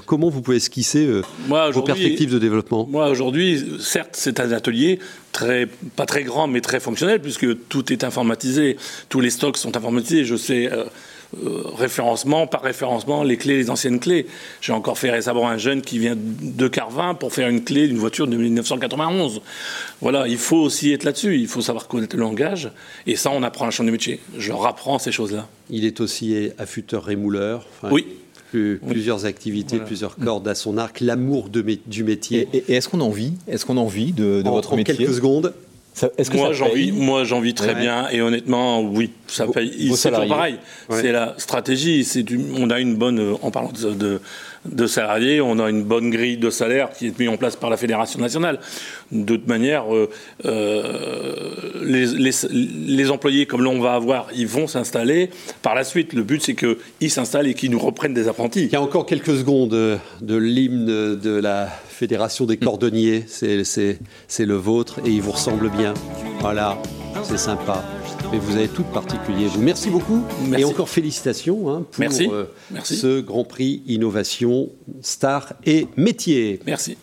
comment 0.07 0.29
vous 0.29 0.43
pouvez 0.43 0.59
esquisser 0.59 1.09
vos 1.49 1.83
perspectives 1.83 2.33
de 2.33 2.39
développement? 2.39 2.87
Moi, 2.91 3.09
aujourd'hui, 3.09 3.65
certes, 3.81 4.11
c'est 4.13 4.41
un 4.41 4.53
atelier, 4.53 4.99
très, 5.33 5.67
pas 5.97 6.07
très 6.07 6.25
grand, 6.25 6.49
mais 6.49 6.61
très 6.61 6.81
fonctionnel, 6.81 7.21
puisque 7.21 7.69
tout 7.69 7.93
est 7.93 8.05
informatisé, 8.05 8.77
tous 9.09 9.21
les 9.21 9.31
stocks 9.31 9.57
sont 9.57 9.77
informatisés. 9.77 10.25
Je 10.25 10.37
sais, 10.37 10.71
euh, 10.73 10.85
euh, 11.37 11.63
référencement 11.77 12.47
par 12.47 12.63
référencement, 12.63 13.23
les 13.23 13.37
clés, 13.37 13.57
les 13.57 13.71
anciennes 13.71 14.01
clés. 14.01 14.27
J'ai 14.61 14.73
encore 14.73 14.99
fait 14.99 15.11
récemment 15.11 15.49
un 15.49 15.59
jeune 15.59 15.83
qui 15.83 15.99
vient 15.99 16.17
de 16.17 16.69
Carvin 16.69 17.15
pour 17.15 17.33
faire 17.33 17.49
une 17.49 17.63
clé 17.63 17.87
d'une 17.87 17.99
voiture 17.99 18.27
de 18.27 18.37
1991. 18.37 19.43
Voilà, 20.01 20.27
il 20.27 20.39
faut 20.39 20.57
aussi 20.57 20.93
être 20.93 21.05
là-dessus, 21.05 21.39
il 21.39 21.47
faut 21.47 21.61
savoir 21.61 21.87
connaître 21.87 22.17
le 22.17 22.23
langage, 22.23 22.71
et 23.07 23.17
ça, 23.17 23.31
on 23.31 23.43
apprend 23.43 23.65
à 23.65 23.69
la 23.69 23.73
chambre 23.73 23.89
du 23.89 23.93
métier. 23.93 24.21
Je 24.37 24.49
leur 24.49 24.67
apprends 24.67 24.99
ces 24.99 25.13
choses-là. 25.13 25.49
Il 25.71 25.85
est 25.85 26.01
aussi 26.01 26.51
affûteur 26.59 27.05
rémouleur. 27.05 27.67
oui 27.91 28.07
plusieurs 28.51 29.27
activités, 29.27 29.79
plusieurs 29.79 30.17
cordes 30.17 30.49
à 30.49 30.55
son 30.55 30.79
arc, 30.79 31.01
l'amour 31.01 31.49
du 31.51 32.05
métier. 32.05 32.49
Et, 32.53 32.77
est-ce 32.77 32.89
qu'on 32.89 33.01
en 33.01 33.11
vit? 33.11 33.35
Est-ce 33.47 33.67
qu'on 33.67 33.77
en 33.77 33.87
vit 33.87 34.13
de, 34.13 34.43
votre 34.45 34.77
métier? 34.77 34.95
En 34.95 34.97
quelques 34.97 35.15
secondes. 35.15 35.55
Est-ce 36.17 36.31
que 36.31 36.37
moi, 36.37 36.53
j'en 36.53 36.71
vis, 36.71 36.93
moi, 36.93 37.25
j'en 37.25 37.41
vis 37.41 37.55
très 37.55 37.75
bien, 37.75 38.09
et 38.11 38.21
honnêtement, 38.21 38.81
oui, 38.81 39.11
ça 39.27 39.47
paye. 39.47 39.93
C'est 39.97 40.11
pareil. 40.11 40.59
C'est 40.91 41.13
la 41.13 41.35
stratégie. 41.39 42.05
C'est 42.05 42.25
on 42.57 42.71
a 42.71 42.81
une 42.81 42.95
bonne, 42.97 43.37
en 43.43 43.51
parlant 43.51 43.73
de, 43.73 44.21
de 44.65 44.87
salariés, 44.87 45.41
on 45.41 45.59
a 45.59 45.71
une 45.71 45.83
bonne 45.83 46.11
grille 46.11 46.37
de 46.37 46.51
salaire 46.51 46.91
qui 46.91 47.07
est 47.07 47.19
mise 47.19 47.29
en 47.29 47.37
place 47.37 47.57
par 47.57 47.71
la 47.71 47.77
Fédération 47.77 48.21
nationale. 48.21 48.59
De 49.13 49.37
toute 49.37 49.47
manière, 49.47 49.95
euh, 49.95 50.11
euh, 50.45 51.83
les, 51.83 53.11
employés, 53.11 53.47
comme 53.47 53.63
l'on 53.63 53.81
va 53.81 53.95
avoir, 53.95 54.29
ils 54.35 54.47
vont 54.47 54.67
s'installer. 54.67 55.31
Par 55.63 55.75
la 55.75 55.85
suite, 55.85 56.13
le 56.13 56.23
but, 56.23 56.43
c'est 56.43 56.55
qu'ils 56.55 57.11
s'installent 57.11 57.49
et 57.49 57.55
qu'ils 57.55 57.71
nous 57.71 57.79
reprennent 57.79 58.15
des 58.15 58.29
apprentis. 58.29 58.65
Il 58.65 58.73
y 58.73 58.77
a 58.77 58.83
encore 58.83 59.07
quelques 59.07 59.37
secondes 59.37 59.71
de 59.71 60.37
l'hymne 60.37 60.87
de 60.87 61.41
la 61.41 61.69
Fédération 61.99 62.47
des 62.47 62.59
cordonniers. 62.59 63.25
C'est 63.27 64.47
le 64.47 64.55
vôtre 64.55 65.01
et 65.05 65.11
il 65.11 65.21
vous 65.21 65.33
ressemble 65.33 65.69
bien. 65.69 65.95
Voilà, 66.41 66.79
c'est 67.25 67.39
sympa 67.39 67.85
mais 68.31 68.39
vous 68.39 68.57
avez 68.57 68.69
tout 68.69 68.83
particulier. 68.83 69.47
Vous. 69.47 69.63
Merci 69.63 69.91
beaucoup 69.91 70.23
et 70.57 70.65
encore 70.65 70.89
félicitations 70.89 71.71
hein, 71.71 71.87
pour 71.91 72.05
euh, 72.05 72.45
ce 72.85 73.21
Grand 73.21 73.45
Prix 73.45 73.83
Innovation 73.87 74.69
Star 75.01 75.55
et 75.65 75.87
Métier. 75.97 76.61
Merci. 76.67 76.99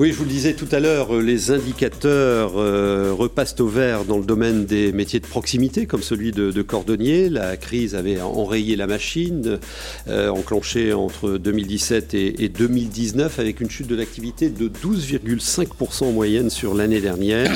Oui, 0.00 0.12
je 0.12 0.18
vous 0.18 0.22
le 0.22 0.30
disais 0.30 0.54
tout 0.54 0.68
à 0.70 0.78
l'heure, 0.78 1.16
euh, 1.16 1.20
les 1.20 1.50
indicateurs 1.50 2.52
euh, 2.54 3.12
repassent 3.12 3.58
au 3.58 3.66
vert 3.66 4.04
dans 4.04 4.18
le 4.18 4.24
domaine 4.24 4.64
des 4.64 4.92
métiers 4.92 5.18
de 5.18 5.26
proximité, 5.26 5.86
comme 5.86 6.02
celui 6.02 6.30
de, 6.30 6.62
cordonnier. 6.62 7.28
La 7.28 7.56
crise 7.56 7.96
avait 7.96 8.20
enrayé 8.20 8.76
la 8.76 8.86
machine, 8.86 9.58
euh, 10.06 10.28
enclenchée 10.28 10.92
entre 10.92 11.36
2017 11.38 12.14
et, 12.14 12.44
et 12.44 12.48
2019, 12.48 13.40
avec 13.40 13.60
une 13.60 13.70
chute 13.70 13.88
de 13.88 13.96
l'activité 13.96 14.50
de 14.50 14.68
12,5% 14.68 16.04
en 16.04 16.12
moyenne 16.12 16.48
sur 16.48 16.74
l'année 16.74 17.00
dernière 17.00 17.50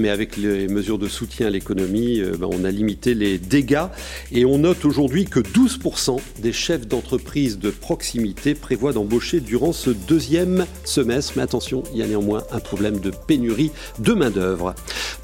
mais 0.00 0.10
avec 0.10 0.36
les 0.36 0.66
mesures 0.68 0.98
de 0.98 1.08
soutien 1.08 1.46
à 1.46 1.50
l'économie, 1.50 2.20
euh, 2.20 2.36
ben, 2.38 2.48
on 2.50 2.64
a 2.64 2.70
limité 2.70 3.14
les 3.14 3.38
dégâts. 3.38 3.86
Et 4.32 4.44
on 4.44 4.58
note 4.58 4.84
aujourd'hui 4.84 5.26
que 5.26 5.40
12% 5.40 6.18
des 6.40 6.52
chefs 6.52 6.86
d'entreprise 6.86 7.58
de 7.58 7.70
proximité 7.70 8.54
prévoient 8.54 8.92
d'embaucher 8.92 9.40
durant 9.40 9.72
ce 9.72 9.90
deuxième 9.90 10.66
semestre. 10.84 11.34
Mais 11.36 11.42
attention, 11.42 11.82
il 11.92 11.98
y 11.98 12.02
a 12.02 12.06
néanmoins 12.06 12.42
un 12.50 12.60
problème 12.60 12.98
de 12.98 13.10
pénurie 13.10 13.70
de 13.98 14.12
main-d'œuvre. 14.12 14.74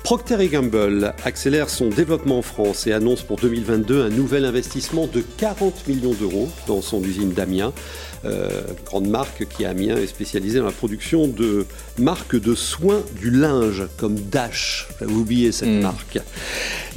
Procter 0.04 0.46
Gamble 0.48 1.14
accélère 1.24 1.68
son 1.68 1.88
développement 1.88 2.38
en 2.38 2.42
France 2.42 2.86
et 2.86 2.92
annonce 2.92 3.22
pour 3.22 3.38
2022 3.38 4.02
un 4.02 4.10
nouvel 4.10 4.44
investissement 4.44 5.06
de 5.06 5.22
40 5.38 5.88
millions 5.88 6.14
d'euros 6.14 6.48
dans 6.68 6.82
son 6.82 7.02
usine 7.02 7.32
d'Amiens. 7.32 7.72
Euh, 8.24 8.48
grande 8.84 9.08
marque 9.08 9.46
qui 9.48 9.64
à 9.64 9.70
Amiens 9.70 9.96
est 9.96 10.06
spécialisée 10.06 10.58
dans 10.58 10.66
la 10.66 10.72
production 10.72 11.28
de 11.28 11.66
marques 11.98 12.40
de 12.40 12.54
soins 12.54 13.02
du 13.20 13.30
linge 13.30 13.84
comme 13.98 14.14
Dash. 14.14 14.65
Vous 15.00 15.20
oubliez 15.20 15.52
cette 15.52 15.68
hmm. 15.68 15.80
marque. 15.80 16.18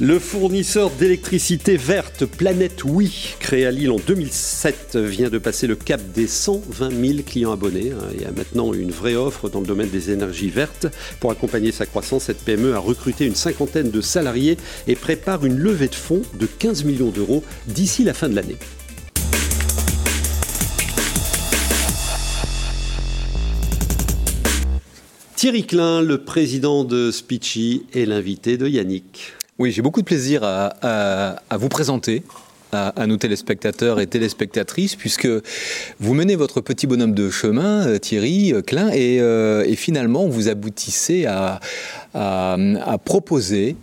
Le 0.00 0.18
fournisseur 0.18 0.90
d'électricité 0.90 1.76
verte 1.76 2.24
Planète 2.24 2.84
Oui, 2.84 3.34
créé 3.38 3.66
à 3.66 3.70
Lille 3.70 3.90
en 3.90 3.98
2007, 3.98 4.96
vient 4.96 5.28
de 5.28 5.38
passer 5.38 5.66
le 5.66 5.76
cap 5.76 6.00
des 6.14 6.26
120 6.26 6.90
000 6.90 7.18
clients 7.26 7.52
abonnés 7.52 7.92
et 8.18 8.24
a 8.24 8.32
maintenant 8.32 8.72
une 8.72 8.90
vraie 8.90 9.14
offre 9.14 9.48
dans 9.48 9.60
le 9.60 9.66
domaine 9.66 9.90
des 9.90 10.10
énergies 10.10 10.48
vertes. 10.48 10.86
Pour 11.20 11.30
accompagner 11.30 11.72
sa 11.72 11.86
croissance, 11.86 12.24
cette 12.24 12.44
PME 12.44 12.74
a 12.74 12.78
recruté 12.78 13.26
une 13.26 13.34
cinquantaine 13.34 13.90
de 13.90 14.00
salariés 14.00 14.56
et 14.86 14.96
prépare 14.96 15.44
une 15.44 15.58
levée 15.58 15.88
de 15.88 15.94
fonds 15.94 16.22
de 16.34 16.46
15 16.46 16.84
millions 16.84 17.10
d'euros 17.10 17.44
d'ici 17.66 18.04
la 18.04 18.14
fin 18.14 18.28
de 18.28 18.36
l'année. 18.36 18.56
Thierry 25.40 25.64
Klein, 25.64 26.02
le 26.02 26.18
président 26.18 26.84
de 26.84 27.10
Speechy, 27.10 27.86
est 27.94 28.04
l'invité 28.04 28.58
de 28.58 28.68
Yannick. 28.68 29.32
Oui, 29.58 29.72
j'ai 29.72 29.80
beaucoup 29.80 30.02
de 30.02 30.04
plaisir 30.04 30.42
à, 30.44 31.38
vous 31.56 31.70
présenter 31.70 32.24
à, 32.72 33.06
nos 33.06 33.16
téléspectateurs 33.16 34.00
et 34.00 34.06
téléspectatrices, 34.06 34.96
puisque 34.96 35.26
vous 35.98 36.12
menez 36.12 36.36
votre 36.36 36.60
petit 36.60 36.86
bonhomme 36.86 37.14
de 37.14 37.30
chemin, 37.30 37.86
euh, 37.86 37.96
Thierry 37.96 38.52
euh, 38.52 38.60
Klein, 38.60 38.90
euh, 38.94 39.64
et, 39.66 39.76
finalement 39.76 40.26
vous 40.26 40.48
aboutissez 40.48 41.24
à, 41.24 41.58
proposer 43.06 43.76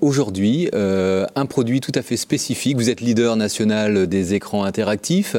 aujourd'hui 0.00 0.70
un 0.74 1.46
produit 1.46 1.80
tout 1.80 1.92
à 1.94 2.02
fait 2.02 2.16
spécifique. 2.16 2.76
Vous 2.76 2.90
êtes 2.90 3.00
leader 3.00 3.36
national 3.36 4.08
des 4.08 4.34
écrans 4.34 4.64
interactifs. 4.64 5.36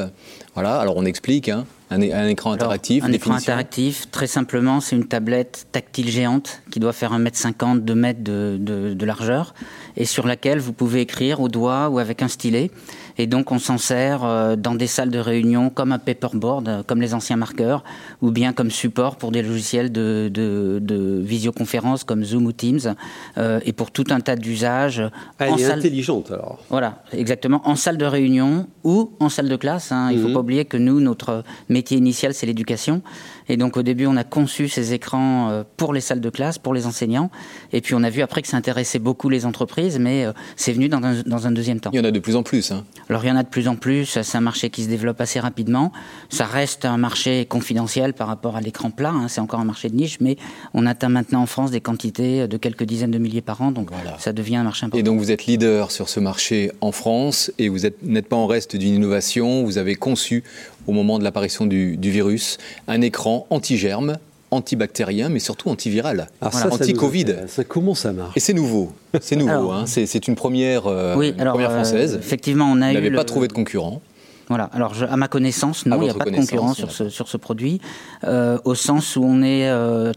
Voilà, 0.56 0.80
alors 0.80 0.96
on 0.96 1.04
explique. 1.04 1.50
Hein. 1.50 1.66
Un, 1.90 2.00
écran 2.00 2.52
interactif 2.52 3.04
Un 3.04 3.12
écran 3.12 3.34
interactif, 3.34 4.10
très 4.10 4.26
simplement, 4.26 4.80
c'est 4.80 4.96
une 4.96 5.06
tablette 5.06 5.66
tactile 5.70 6.08
géante 6.08 6.62
qui 6.70 6.80
doit 6.80 6.94
faire 6.94 7.12
1m50, 7.12 7.80
2 7.80 7.94
mètres 7.94 8.24
de, 8.24 8.56
de 8.58 9.04
largeur 9.04 9.54
et 9.98 10.06
sur 10.06 10.26
laquelle 10.26 10.58
vous 10.58 10.72
pouvez 10.72 11.02
écrire 11.02 11.40
au 11.40 11.48
doigt 11.48 11.90
ou 11.90 11.98
avec 11.98 12.22
un 12.22 12.28
stylet. 12.28 12.70
Et 13.18 13.26
donc 13.26 13.52
on 13.52 13.58
s'en 13.58 13.78
sert 13.78 14.24
euh, 14.24 14.56
dans 14.56 14.74
des 14.74 14.86
salles 14.86 15.10
de 15.10 15.18
réunion 15.18 15.70
comme 15.70 15.92
un 15.92 15.98
paperboard, 15.98 16.68
euh, 16.68 16.82
comme 16.82 17.00
les 17.00 17.14
anciens 17.14 17.36
marqueurs, 17.36 17.82
ou 18.22 18.30
bien 18.30 18.52
comme 18.52 18.70
support 18.70 19.16
pour 19.16 19.32
des 19.32 19.42
logiciels 19.42 19.90
de, 19.92 20.30
de, 20.32 21.20
visioconférence 21.22 22.04
comme 22.04 22.24
Zoom 22.24 22.46
ou 22.46 22.52
Teams, 22.52 22.94
euh, 23.38 23.60
et 23.64 23.72
pour 23.72 23.90
tout 23.90 24.04
un 24.10 24.20
tas 24.20 24.36
d'usages. 24.36 25.02
Elle 25.38 25.58
est 25.58 25.64
intelligente 25.64 26.30
alors. 26.30 26.58
Voilà, 26.70 27.02
exactement. 27.12 27.62
En 27.64 27.74
salle 27.74 27.98
de 27.98 28.04
réunion 28.04 28.68
ou 28.84 29.12
en 29.20 29.28
salle 29.28 29.48
de 29.48 29.56
classe. 29.56 29.92
Hein. 29.92 30.08
Il 30.10 30.18
ne 30.18 30.22
faut 30.22 30.28
mhm. 30.28 30.34
pas 30.34 30.40
oublier 30.40 30.64
que 30.64 30.76
nous, 30.76 31.00
notre 31.00 31.44
métier 31.68 31.96
initial, 31.96 32.34
c'est 32.34 32.46
l'éducation. 32.46 33.02
Et 33.48 33.56
donc 33.56 33.76
au 33.76 33.82
début, 33.82 34.06
on 34.06 34.16
a 34.16 34.24
conçu 34.24 34.68
ces 34.68 34.92
écrans 34.92 35.64
pour 35.76 35.92
les 35.92 36.00
salles 36.00 36.20
de 36.20 36.30
classe, 36.30 36.58
pour 36.58 36.74
les 36.74 36.86
enseignants. 36.86 37.30
Et 37.72 37.80
puis 37.80 37.94
on 37.94 38.02
a 38.02 38.10
vu 38.10 38.22
après 38.22 38.42
que 38.42 38.48
ça 38.48 38.56
intéressait 38.56 38.98
beaucoup 38.98 39.28
les 39.28 39.46
entreprises, 39.46 39.98
mais 39.98 40.26
c'est 40.56 40.72
venu 40.72 40.88
dans 40.88 41.02
un, 41.02 41.22
dans 41.24 41.46
un, 41.46 41.52
deuxième 41.52 41.80
temps. 41.80 41.90
Il 41.92 41.96
y 41.96 42.00
en 42.00 42.04
a 42.04 42.10
de 42.10 42.18
plus 42.18 42.36
en 42.36 42.42
plus. 42.42 42.72
Hein. 42.72 42.84
Alors 43.08 43.24
il 43.24 43.28
y 43.28 43.30
en 43.30 43.36
a 43.36 43.42
de 43.42 43.48
plus 43.48 43.68
en 43.68 43.76
plus, 43.76 44.18
c'est 44.22 44.36
un 44.36 44.40
marché 44.40 44.70
qui 44.70 44.82
se 44.84 44.88
développe 44.88 45.20
assez 45.20 45.40
rapidement. 45.40 45.92
Ça 46.28 46.44
reste 46.44 46.84
un 46.84 46.96
marché 46.96 47.46
confidentiel 47.46 48.14
par 48.14 48.26
rapport 48.26 48.56
à 48.56 48.60
l'écran 48.60 48.90
plat, 48.90 49.10
hein. 49.10 49.28
c'est 49.28 49.40
encore 49.40 49.60
un 49.60 49.64
marché 49.64 49.88
de 49.88 49.94
niche, 49.94 50.18
mais 50.20 50.36
on 50.74 50.86
atteint 50.86 51.08
maintenant 51.08 51.42
en 51.42 51.46
France 51.46 51.70
des 51.70 51.80
quantités 51.80 52.48
de 52.48 52.56
quelques 52.56 52.84
dizaines 52.84 53.10
de 53.10 53.18
milliers 53.18 53.42
par 53.42 53.60
an, 53.62 53.70
donc 53.70 53.90
ça 54.18 54.32
devient 54.32 54.56
un 54.56 54.64
marché 54.64 54.86
important. 54.86 54.98
Et 54.98 55.02
donc 55.02 55.18
vous 55.18 55.30
êtes 55.30 55.46
leader 55.46 55.90
sur 55.90 56.08
ce 56.08 56.20
marché 56.20 56.72
en 56.80 56.92
France 56.92 57.52
et 57.58 57.68
vous 57.68 57.80
n'êtes 58.02 58.28
pas 58.28 58.36
en 58.36 58.46
reste 58.46 58.76
d'une 58.76 58.94
innovation, 58.94 59.64
vous 59.64 59.78
avez 59.78 59.94
conçu 59.94 60.44
au 60.86 60.92
moment 60.92 61.18
de 61.18 61.24
l'apparition 61.24 61.66
du, 61.66 61.96
du 61.96 62.10
virus 62.10 62.58
un 62.88 63.00
écran 63.00 63.46
anti-germe 63.50 64.18
antibactérien, 64.50 65.28
mais 65.28 65.38
surtout 65.38 65.68
antiviral, 65.68 66.28
anti-Covid. 66.40 67.26
comment 67.68 67.94
ça 67.94 68.12
marche? 68.12 68.36
Et 68.36 68.40
c'est 68.40 68.54
nouveau. 68.54 68.92
C'est 69.20 69.36
nouveau. 69.36 69.70
Hein. 69.70 69.84
c'est 69.86 70.28
une 70.28 70.34
première, 70.34 70.86
euh, 70.86 71.14
première 71.14 71.70
euh, 71.70 71.74
française. 71.74 72.18
effectivement, 72.20 72.66
on 72.70 72.80
a 72.82 72.92
eu. 72.92 73.12
pas 73.12 73.24
trouvé 73.24 73.48
de 73.48 73.52
concurrent. 73.52 74.02
Voilà. 74.48 74.70
Alors, 74.72 74.94
à 75.02 75.16
ma 75.16 75.26
connaissance, 75.26 75.86
non, 75.86 75.96
il 75.96 76.04
n'y 76.04 76.10
a 76.10 76.14
pas 76.14 76.24
de 76.24 76.36
concurrent 76.36 76.72
sur, 76.72 76.92
ce, 76.92 77.08
sur 77.08 77.26
ce 77.26 77.36
produit, 77.36 77.80
euh, 78.22 78.58
au 78.64 78.76
sens 78.76 79.16
où 79.16 79.24
on 79.24 79.42
est 79.42 79.68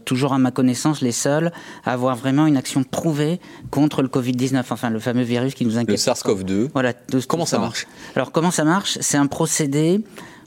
toujours, 0.04 0.32
à 0.32 0.38
ma 0.38 0.52
connaissance, 0.52 1.00
les 1.00 1.10
seuls 1.10 1.50
à 1.84 1.92
avoir 1.92 2.14
vraiment 2.14 2.46
une 2.46 2.56
action 2.56 2.84
prouvée 2.84 3.40
contre 3.72 4.02
le 4.02 4.08
Covid-19, 4.08 4.62
enfin 4.70 4.90
le 4.90 5.00
fameux 5.00 5.24
virus 5.24 5.54
qui 5.54 5.64
nous 5.64 5.78
inquiète. 5.78 5.90
Le 5.90 5.96
SARS-CoV-2. 5.96 6.68
Voilà. 6.72 6.92
comment 7.26 7.46
ça 7.46 7.58
marche? 7.58 7.88
Alors, 8.14 8.30
comment 8.30 8.52
ça 8.52 8.62
marche? 8.62 8.98
C'est 9.00 9.18
un 9.18 9.26
procédé, 9.26 10.00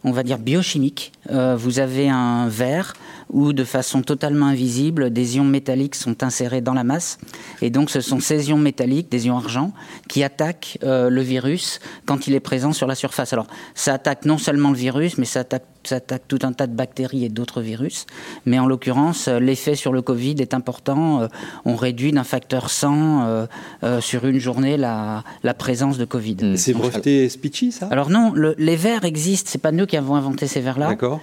on 0.03 0.11
va 0.11 0.23
dire 0.23 0.37
biochimique. 0.37 1.11
vous 1.29 1.79
avez 1.79 2.09
un 2.09 2.47
verre 2.47 2.93
où 3.33 3.51
de 3.51 3.63
façon 3.63 4.01
totalement 4.01 4.45
invisible, 4.45 5.11
des 5.11 5.37
ions 5.37 5.43
métalliques 5.43 5.95
sont 5.95 6.23
insérés 6.23 6.61
dans 6.61 6.73
la 6.73 6.83
masse. 6.83 7.17
Et 7.61 7.69
donc 7.69 7.89
ce 7.89 7.99
sont 7.99 8.19
ces 8.19 8.49
ions 8.49 8.57
métalliques, 8.57 9.09
des 9.09 9.25
ions 9.27 9.37
argent, 9.37 9.73
qui 10.07 10.23
attaquent 10.23 10.77
euh, 10.83 11.09
le 11.09 11.21
virus 11.21 11.79
quand 12.05 12.27
il 12.27 12.35
est 12.35 12.39
présent 12.39 12.71
sur 12.71 12.87
la 12.87 12.95
surface. 12.95 13.33
Alors 13.33 13.47
ça 13.73 13.95
attaque 13.95 14.25
non 14.25 14.37
seulement 14.37 14.69
le 14.69 14.77
virus, 14.77 15.17
mais 15.17 15.25
ça 15.25 15.41
attaque 15.41 15.65
ça 15.87 15.95
attaque 15.95 16.23
tout 16.27 16.39
un 16.43 16.53
tas 16.53 16.67
de 16.67 16.75
bactéries 16.75 17.25
et 17.25 17.29
d'autres 17.29 17.61
virus. 17.61 18.05
Mais 18.45 18.59
en 18.59 18.65
l'occurrence, 18.65 19.27
euh, 19.27 19.39
l'effet 19.39 19.75
sur 19.75 19.93
le 19.93 20.01
Covid 20.01 20.35
est 20.39 20.53
important. 20.53 21.21
Euh, 21.21 21.27
on 21.65 21.75
réduit 21.75 22.11
d'un 22.11 22.23
facteur 22.23 22.69
100 22.69 23.47
euh, 23.83 24.01
sur 24.01 24.25
une 24.25 24.39
journée 24.39 24.77
la, 24.77 25.23
la 25.43 25.53
présence 25.53 25.97
de 25.97 26.05
Covid. 26.05 26.57
C'est 26.57 26.73
breveté 26.73 27.29
Speechy, 27.29 27.71
ça? 27.71 27.87
Alors 27.91 28.09
non, 28.09 28.33
les 28.57 28.75
verres 28.75 29.05
existent. 29.05 29.49
C'est 29.51 29.61
pas 29.61 29.71
nous 29.71 29.85
qui 29.85 29.97
avons 29.97 30.15
inventé 30.15 30.47
ces 30.47 30.61
verres-là. 30.61 30.89
D'accord. 30.89 31.19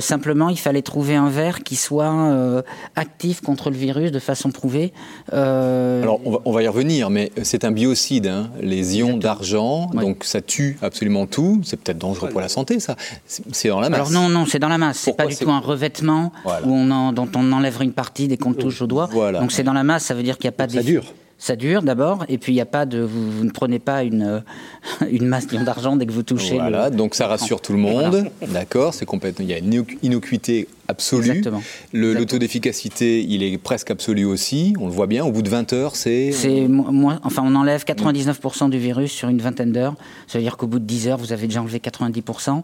simplement, 0.00 0.48
il 0.48 0.58
fallait 0.58 0.82
trouver 0.82 1.16
un 1.16 1.28
verre 1.28 1.62
qui 1.62 1.76
soit 1.76 2.62
actif 2.94 3.40
contre 3.40 3.70
le 3.70 3.76
virus 3.76 4.12
de 4.12 4.18
façon 4.18 4.50
prouvée. 4.50 4.92
Alors, 5.32 6.20
on 6.24 6.52
va, 6.52 6.62
y 6.62 6.68
revenir, 6.68 7.10
mais 7.10 7.30
c'est 7.42 7.64
un 7.64 7.72
biocide, 7.72 8.26
hein. 8.26 8.50
les 8.60 8.98
ions 8.98 9.16
d'argent, 9.16 9.86
donc 9.92 10.24
ça 10.24 10.40
tue 10.40 10.78
absolument 10.82 11.26
tout. 11.26 11.60
C'est 11.64 11.78
peut-être 11.78 11.98
dangereux 11.98 12.28
pour 12.28 12.40
la 12.40 12.48
santé, 12.48 12.80
ça. 12.80 12.96
C'est 13.26 13.68
dans 13.68 13.80
la 13.88 13.96
alors 13.96 14.10
non, 14.10 14.28
non, 14.28 14.46
c'est 14.46 14.58
dans 14.58 14.68
la 14.68 14.78
masse. 14.78 14.98
C'est 14.98 15.16
pas 15.16 15.26
du 15.26 15.36
tout 15.36 15.50
un 15.50 15.60
revêtement 15.60 16.32
où 16.64 16.74
on 16.74 17.12
dont 17.12 17.28
on 17.34 17.52
enlève 17.52 17.82
une 17.82 17.92
partie 17.92 18.28
dès 18.28 18.36
qu'on 18.36 18.52
touche 18.54 18.82
au 18.82 18.86
doigt. 18.86 19.08
Donc 19.32 19.52
c'est 19.52 19.62
dans 19.62 19.72
la 19.72 19.84
masse, 19.84 20.04
ça 20.04 20.14
veut 20.14 20.22
dire 20.22 20.38
qu'il 20.38 20.48
n'y 20.48 20.54
a 20.54 20.58
pas 20.58 20.66
de. 20.66 20.72
Ça 20.72 20.82
dure. 20.82 21.04
Ça 21.38 21.54
dure 21.54 21.82
d'abord, 21.82 22.24
et 22.30 22.38
puis 22.38 22.52
il 22.52 22.54
n'y 22.54 22.62
a 22.62 22.66
pas 22.66 22.86
de, 22.86 23.00
vous, 23.00 23.44
ne 23.44 23.50
prenez 23.50 23.78
pas 23.78 24.04
une, 24.04 24.42
une 25.10 25.26
masse 25.26 25.46
d'argent 25.46 25.94
dès 25.96 26.06
que 26.06 26.12
vous 26.12 26.22
touchez. 26.22 26.54
Voilà, 26.54 26.88
donc 26.88 27.14
ça 27.14 27.26
rassure 27.26 27.60
tout 27.60 27.74
le 27.74 27.78
monde, 27.78 28.30
d'accord, 28.48 28.94
c'est 28.94 29.04
complètement, 29.04 29.44
il 29.44 29.50
y 29.50 29.54
a 29.54 29.58
une 29.58 29.84
innocuité 30.02 30.66
absolue. 30.88 31.28
Exactement. 31.28 31.62
Le, 31.92 32.24
taux 32.24 32.38
d'efficacité, 32.38 33.22
il 33.22 33.42
est 33.42 33.58
presque 33.58 33.90
absolu 33.90 34.24
aussi, 34.24 34.74
on 34.80 34.86
le 34.86 34.92
voit 34.92 35.06
bien, 35.06 35.26
au 35.26 35.30
bout 35.30 35.42
de 35.42 35.50
20 35.50 35.74
heures, 35.74 35.94
c'est... 35.94 36.32
C'est 36.32 36.68
moins, 36.68 37.20
enfin 37.22 37.42
on 37.44 37.54
enlève 37.54 37.84
99% 37.84 38.70
du 38.70 38.78
virus 38.78 39.12
sur 39.12 39.28
une 39.28 39.42
vingtaine 39.42 39.72
d'heures, 39.72 39.96
ça 40.28 40.38
veut 40.38 40.42
dire 40.42 40.56
qu'au 40.56 40.66
bout 40.66 40.78
de 40.78 40.86
10 40.86 41.08
heures, 41.08 41.18
vous 41.18 41.34
avez 41.34 41.48
déjà 41.48 41.60
enlevé 41.60 41.80
90%, 41.80 42.62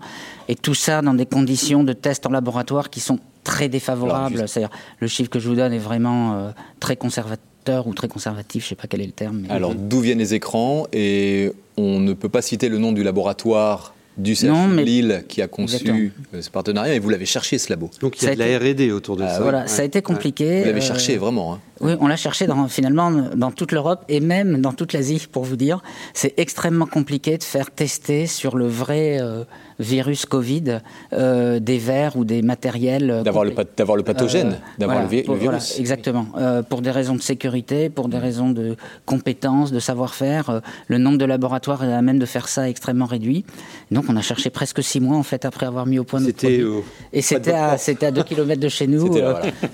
et 0.48 0.54
tout 0.54 0.74
ça 0.74 1.02
dans 1.02 1.12
des 1.12 1.26
conditions 1.26 1.84
de 1.84 1.92
test 1.92 2.24
en 2.24 2.30
laboratoire 2.30 2.88
qui 2.88 3.00
sont 3.00 3.18
très 3.44 3.68
défavorables, 3.68 4.48
c'est-à-dire 4.48 4.70
le 5.00 5.08
chiffre 5.08 5.28
que 5.28 5.40
je 5.40 5.48
vous 5.50 5.56
donne 5.56 5.74
est 5.74 5.78
vraiment 5.78 6.34
euh, 6.34 6.50
très 6.80 6.96
conservateur 6.96 7.44
ou 7.86 7.94
très 7.94 8.08
conservatif, 8.08 8.62
je 8.62 8.66
ne 8.66 8.68
sais 8.70 8.74
pas 8.74 8.88
quel 8.88 9.00
est 9.00 9.06
le 9.06 9.12
terme. 9.12 9.44
Alors 9.48 9.74
d'où 9.74 10.00
viennent 10.00 10.18
les 10.18 10.34
écrans 10.34 10.86
Et 10.92 11.52
on 11.76 12.00
ne 12.00 12.12
peut 12.12 12.28
pas 12.28 12.42
citer 12.42 12.68
le 12.68 12.78
nom 12.78 12.92
du 12.92 13.02
laboratoire 13.02 13.94
du 14.18 14.34
CHU 14.34 14.84
Lille 14.84 15.24
qui 15.26 15.40
a 15.40 15.48
conçu 15.48 16.12
euh, 16.34 16.42
ce 16.42 16.50
partenariat 16.50 16.94
et 16.94 16.98
vous 16.98 17.08
l'avez 17.08 17.24
cherché 17.24 17.58
ce 17.58 17.70
labo. 17.70 17.90
Donc 18.00 18.20
il 18.20 18.26
y 18.26 18.28
a, 18.28 18.34
de 18.34 18.38
la 18.38 18.58
R&D 18.58 18.92
autour 18.92 19.16
de 19.16 19.24
ah, 19.24 19.36
ça. 19.36 19.40
Voilà, 19.40 19.66
ça 19.66 19.82
a 19.82 19.84
été 19.84 20.02
compliqué. 20.02 20.60
Vous 20.60 20.66
l'avez 20.66 20.82
euh, 20.82 20.86
cherché 20.86 21.16
vraiment. 21.16 21.54
Hein. 21.54 21.60
Oui, 21.82 21.92
on 22.00 22.06
l'a 22.06 22.16
cherché 22.16 22.46
dans, 22.46 22.68
finalement 22.68 23.10
dans 23.10 23.50
toute 23.50 23.72
l'Europe 23.72 24.04
et 24.08 24.20
même 24.20 24.60
dans 24.60 24.72
toute 24.72 24.92
l'Asie 24.92 25.26
pour 25.30 25.44
vous 25.44 25.56
dire. 25.56 25.82
C'est 26.14 26.34
extrêmement 26.36 26.86
compliqué 26.86 27.38
de 27.38 27.42
faire 27.42 27.70
tester 27.70 28.26
sur 28.26 28.56
le 28.56 28.66
vrai 28.66 29.18
euh, 29.20 29.44
virus 29.82 30.24
Covid 30.24 30.80
euh, 31.12 31.60
des 31.60 31.78
verres 31.78 32.16
ou 32.16 32.24
des 32.24 32.40
matériels. 32.40 33.10
Euh, 33.10 33.22
d'avoir 33.22 33.44
le, 33.44 33.52
d'avoir 33.76 33.96
le 33.96 34.02
pathogène, 34.02 34.52
euh, 34.52 34.78
d'avoir 34.78 35.02
le, 35.02 35.08
virus. 35.08 35.78
exactement. 35.78 36.26
pour 36.68 36.80
des 36.80 36.90
raisons 36.90 37.16
de 37.16 37.22
sécurité, 37.22 37.90
pour 37.90 38.08
des 38.08 38.18
raisons 38.18 38.50
de 38.50 38.76
compétences, 39.04 39.72
de 39.72 39.80
savoir-faire, 39.80 40.62
le 40.86 40.98
nombre 40.98 41.18
de 41.18 41.24
laboratoires 41.24 41.82
à 41.82 42.02
même 42.02 42.18
de 42.18 42.26
faire 42.26 42.48
ça 42.48 42.68
extrêmement 42.68 43.06
réduit. 43.06 43.44
Donc 43.90 44.04
on 44.08 44.16
a 44.16 44.22
cherché 44.22 44.50
presque 44.50 44.82
six 44.82 45.00
mois 45.00 45.16
en 45.16 45.22
fait 45.22 45.44
après 45.44 45.66
avoir 45.66 45.86
mis 45.86 45.98
au 45.98 46.04
point 46.04 46.20
notre 46.20 46.36
produit. 46.36 46.64
Et 47.12 47.22
c'était 47.22 47.52
à, 47.52 47.76
c'était 47.76 48.06
à 48.06 48.10
2 48.10 48.22
km 48.22 48.60
de 48.60 48.68
chez 48.68 48.86
nous. 48.86 49.10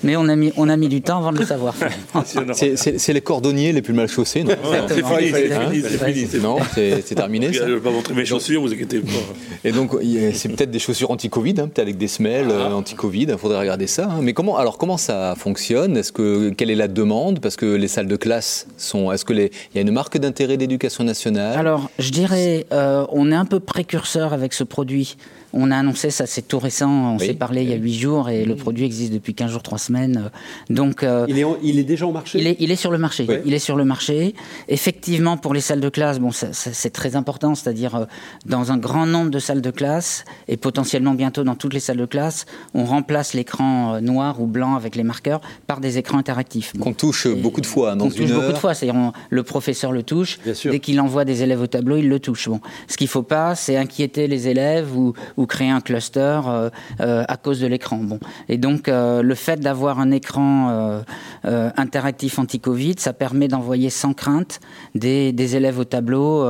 mais 0.02 0.16
on 0.16 0.28
a, 0.28 0.36
mis, 0.36 0.52
on 0.56 0.68
a 0.68 0.76
mis 0.76 0.88
du 0.88 1.02
temps 1.02 1.18
avant 1.18 1.32
de 1.32 1.38
le 1.38 1.44
savoir. 1.44 1.74
C'est 2.25 3.12
les 3.12 3.21
cordonniers 3.21 3.73
les 3.73 3.83
plus 3.83 3.95
mal 3.95 4.09
chaussés, 4.09 4.45
non 4.45 4.55
C'est 4.88 5.05
fini, 5.05 5.83
c'est 5.83 6.12
fini. 6.12 6.43
Non, 6.43 6.57
c'est 6.75 7.14
terminé. 7.14 7.52
Je 7.52 7.62
ne 7.62 7.75
vais 7.75 7.81
pas 7.81 7.90
montrer 7.90 8.14
mes 8.14 8.25
chaussures, 8.25 8.61
vous 8.61 8.73
inquiétez 8.73 9.00
pas. 9.00 9.12
Et 9.64 9.73
donc, 9.73 9.93
c'est 10.35 10.49
peut-être 10.49 10.71
des 10.71 10.78
chaussures 10.78 11.11
anti-Covid, 11.11 11.55
hein, 11.59 11.69
peut-être 11.69 11.78
avec 11.81 11.97
des 11.97 12.09
semelles 12.09 12.52
ah. 12.52 12.75
anti-Covid. 12.75 13.26
Il 13.31 13.38
faudrait 13.38 13.61
regarder 13.61 13.87
ça. 13.87 14.09
Hein. 14.11 14.21
Mais 14.23 14.33
comment, 14.33 14.57
alors, 14.57 14.78
comment 14.78 14.97
ça 14.97 15.35
fonctionne? 15.37 15.97
Est-ce 15.97 16.12
que 16.12 16.50
quelle 16.50 16.71
est 16.71 16.76
la 16.76 16.88
demande? 16.88 17.40
Parce 17.40 17.57
que 17.57 17.67
les 17.67 17.88
salles 17.88 18.09
de 18.09 18.17
classe 18.17 18.67
sont. 18.76 19.12
Est-ce 19.12 19.25
que 19.25 19.33
il 19.38 19.50
y 19.75 19.78
a 19.78 19.83
une 19.83 19.93
marque 19.93 20.19
d'intérêt 20.19 20.57
d'éducation 20.57 21.05
nationale? 21.05 21.59
Alors, 21.59 21.90
je 21.99 22.11
dirais, 22.11 22.67
euh, 22.73 23.07
on 23.11 23.31
est 23.31 23.37
un 23.37 23.45
peu 23.45 23.61
précurseur 23.61 24.33
avec 24.33 24.52
ce 24.52 24.64
produit. 24.64 25.17
On 25.52 25.71
a 25.71 25.76
annoncé 25.76 26.11
ça, 26.11 26.26
c'est 26.26 26.47
tout 26.47 26.59
récent. 26.59 27.14
On 27.14 27.19
s'est 27.19 27.35
parlé 27.35 27.62
il 27.62 27.71
y 27.71 27.73
a 27.73 27.76
huit 27.76 27.95
jours 27.95 28.28
et 28.28 28.45
le 28.45 28.55
produit 28.55 28.85
existe 28.85 29.12
depuis 29.12 29.35
15 29.35 29.50
jours, 29.50 29.62
3 29.62 29.78
semaines. 29.78 30.31
Donc, 30.69 31.02
euh, 31.02 31.25
il, 31.28 31.38
est 31.38 31.45
il 31.62 31.78
est 31.78 31.85
déjà 31.85 32.07
au 32.07 32.12
marché? 32.12 32.38
il 32.38 32.47
est, 32.47 32.57
il 32.59 32.71
est 32.71 32.76
sur 32.76 32.90
le 32.90 32.99
marché. 32.99 33.26
Il 33.45 33.55
est 33.55 33.59
sur 33.59 33.76
le 33.76 33.85
marché. 33.85 34.35
Effectivement, 34.69 35.37
pour 35.37 35.55
les 35.55 35.61
salles 35.61 35.81
de 35.81 35.88
classe, 35.88 36.19
bon, 36.19 36.31
c'est 36.33 36.93
très 36.93 37.17
important, 37.17 37.55
c'est-à-dire 37.55 37.95
euh, 37.95 38.05
dans 38.47 38.73
un 38.73 38.76
grand 38.76 39.07
nombre 39.07 39.31
de 39.31 39.38
salles 39.38 39.62
de 39.62 39.71
classe 39.71 40.25
et 40.49 40.57
potentiellement 40.57 41.14
bientôt 41.14 41.45
dans 41.45 41.55
toutes 41.55 41.75
les 41.75 41.81
salles 41.81 41.97
de 41.97 42.07
classe, 42.07 42.47
on 42.75 42.85
remplace 42.85 43.35
l'écran 43.35 43.95
euh, 43.95 44.00
noir 44.00 44.40
ou 44.40 44.47
blanc 44.47 44.75
avec 44.75 44.97
les 44.97 45.05
marqueurs 45.05 45.40
par 45.67 45.81
des 45.81 45.99
écrans 45.99 46.19
interactifs. 46.19 46.73
Qu'on 46.78 46.93
touche 46.93 47.26
beaucoup 47.28 47.61
de 47.61 47.67
fois 47.67 47.95
dans 47.95 48.07
on 48.07 48.11
touche 48.11 48.31
beaucoup 48.31 48.52
de 48.52 48.59
fois, 48.59 48.75
c'est-à-dire 48.75 49.12
le 49.31 49.43
professeur 49.43 49.93
le 49.93 50.02
touche. 50.02 50.38
Dès 50.64 50.81
qu'il 50.81 51.00
envoie 51.00 51.25
des 51.25 51.43
élèves 51.43 51.62
au 51.62 51.67
tableau, 51.67 51.97
il 51.97 52.09
le 52.09 52.21
touche. 52.21 52.49
Bon, 52.49 52.61
ce 52.87 52.97
qu'il 52.97 53.07
ne 53.07 53.11
faut 53.11 53.23
pas, 53.23 53.55
c'est 53.55 53.76
inquiéter 53.76 54.26
les 54.28 54.49
élèves 54.49 54.97
ou 54.97 55.14
ou 55.38 55.47
créer 55.47 55.71
un 55.71 55.80
cluster 55.80 56.40
euh, 56.47 56.68
euh, 57.00 57.25
à 57.26 57.37
cause 57.38 57.61
de 57.61 57.66
l'écran. 57.66 57.99
Bon. 57.99 58.18
Et 58.49 58.59
donc, 58.59 58.88
euh, 58.88 59.23
le 59.23 59.35
fait 59.35 59.61
d'avoir 59.61 60.00
un 60.00 60.11
écran 60.11 60.49
interactif 61.45 62.38
anti-Covid, 62.38 62.97
ça 62.99 63.12
permet 63.12 63.49
d'envoyer 63.49 63.88
sans 63.88 64.12
crainte 64.12 64.61
des, 64.95 65.57
élèves 65.57 65.78
au 65.78 65.85
tableau, 65.85 66.47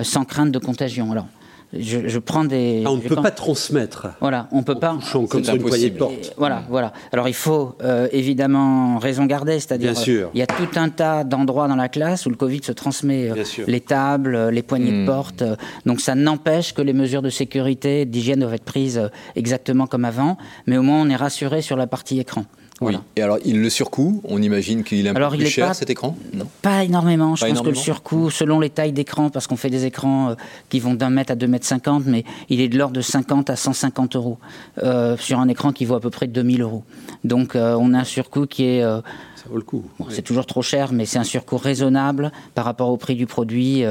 sans 0.00 0.24
crainte 0.24 0.52
de 0.52 0.58
contagion. 0.58 1.10
Alors, 1.10 1.26
je, 1.72 2.18
prends 2.18 2.44
des. 2.44 2.82
Ah, 2.86 2.90
on 2.90 2.96
ne 2.96 3.02
peut 3.02 3.16
pas 3.16 3.30
transmettre. 3.30 4.08
Voilà, 4.20 4.48
on 4.52 4.62
peut 4.62 4.78
pas. 4.78 4.98
comme 5.28 5.44
sur 5.44 5.54
une 5.54 5.62
poignée 5.62 5.90
de 5.90 5.98
porte. 5.98 6.32
voilà, 6.36 6.62
voilà. 6.68 6.92
Alors 7.12 7.28
il 7.28 7.34
faut 7.34 7.76
euh, 7.82 8.08
évidemment 8.12 8.98
raison 8.98 9.26
garder, 9.26 9.60
c'est-à-dire 9.60 9.92
euh, 10.08 10.28
il 10.32 10.40
y 10.40 10.42
a 10.42 10.46
tout 10.46 10.68
un 10.76 10.88
tas 10.88 11.24
d'endroits 11.24 11.68
dans 11.68 11.76
la 11.76 11.88
classe 11.88 12.24
où 12.26 12.30
le 12.30 12.36
Covid 12.36 12.62
se 12.62 12.72
transmet, 12.72 13.30
euh, 13.30 13.44
les 13.66 13.80
tables, 13.80 14.48
les 14.48 14.62
poignées 14.62 14.92
de 14.92 15.02
hmm. 15.02 15.06
porte. 15.06 15.44
donc 15.84 16.00
ça 16.00 16.14
n'empêche 16.14 16.72
que 16.72 16.82
les 16.82 16.94
mesures 16.94 17.22
de 17.22 17.30
sécurité, 17.30 18.06
d'hygiène 18.06 18.40
doivent 18.40 18.54
être 18.54 18.64
prises 18.64 19.10
exactement 19.36 19.86
comme 19.86 20.04
avant, 20.04 20.38
mais 20.66 20.78
au 20.78 20.82
moins 20.82 21.02
on 21.02 21.10
est 21.10 21.16
rassuré 21.16 21.60
sur 21.60 21.76
la 21.76 21.86
partie 21.86 22.18
écran. 22.18 22.44
Oui. 22.80 22.94
Et 23.16 23.22
alors, 23.22 23.38
il 23.44 23.60
le 23.60 23.70
surcoût, 23.70 24.20
on 24.24 24.40
imagine 24.40 24.84
qu'il 24.84 25.06
est 25.06 25.10
un 25.10 25.14
peu 25.14 25.36
plus 25.36 25.46
cher 25.46 25.74
cet 25.74 25.90
écran? 25.90 26.16
Non. 26.32 26.46
Pas 26.62 26.84
énormément. 26.84 27.34
Je 27.34 27.46
pense 27.46 27.60
que 27.60 27.68
le 27.68 27.74
surcoût, 27.74 28.30
selon 28.30 28.60
les 28.60 28.70
tailles 28.70 28.92
d'écran, 28.92 29.30
parce 29.30 29.46
qu'on 29.46 29.56
fait 29.56 29.70
des 29.70 29.84
écrans 29.84 30.30
euh, 30.30 30.34
qui 30.68 30.78
vont 30.78 30.94
d'un 30.94 31.10
mètre 31.10 31.32
à 31.32 31.34
deux 31.34 31.48
mètres 31.48 31.66
cinquante, 31.66 32.04
mais 32.06 32.24
il 32.48 32.60
est 32.60 32.68
de 32.68 32.78
l'ordre 32.78 32.94
de 32.94 33.00
50 33.00 33.50
à 33.50 33.56
150 33.56 34.16
euros 34.16 34.38
euh, 34.82 35.16
sur 35.16 35.40
un 35.40 35.48
écran 35.48 35.72
qui 35.72 35.84
vaut 35.84 35.96
à 35.96 36.00
peu 36.00 36.10
près 36.10 36.28
2000 36.28 36.62
euros. 36.62 36.84
Donc, 37.24 37.56
euh, 37.56 37.76
on 37.78 37.94
a 37.94 37.98
un 37.98 38.04
surcoût 38.04 38.46
qui 38.46 38.64
est. 38.64 38.82
Ça 38.82 39.44
vaut 39.48 39.56
le 39.56 39.62
coup. 39.62 39.84
C'est 40.08 40.22
toujours 40.22 40.46
trop 40.46 40.62
cher, 40.62 40.92
mais 40.92 41.04
c'est 41.04 41.18
un 41.18 41.24
surcoût 41.24 41.56
raisonnable 41.56 42.32
par 42.54 42.64
rapport 42.64 42.90
au 42.90 42.96
prix 42.96 43.14
du 43.14 43.26
produit. 43.26 43.84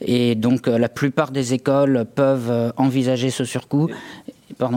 et 0.00 0.34
donc, 0.34 0.66
la 0.66 0.88
plupart 0.88 1.30
des 1.30 1.54
écoles 1.54 2.06
peuvent 2.14 2.72
envisager 2.76 3.30
ce 3.30 3.44
surcoût. 3.44 3.88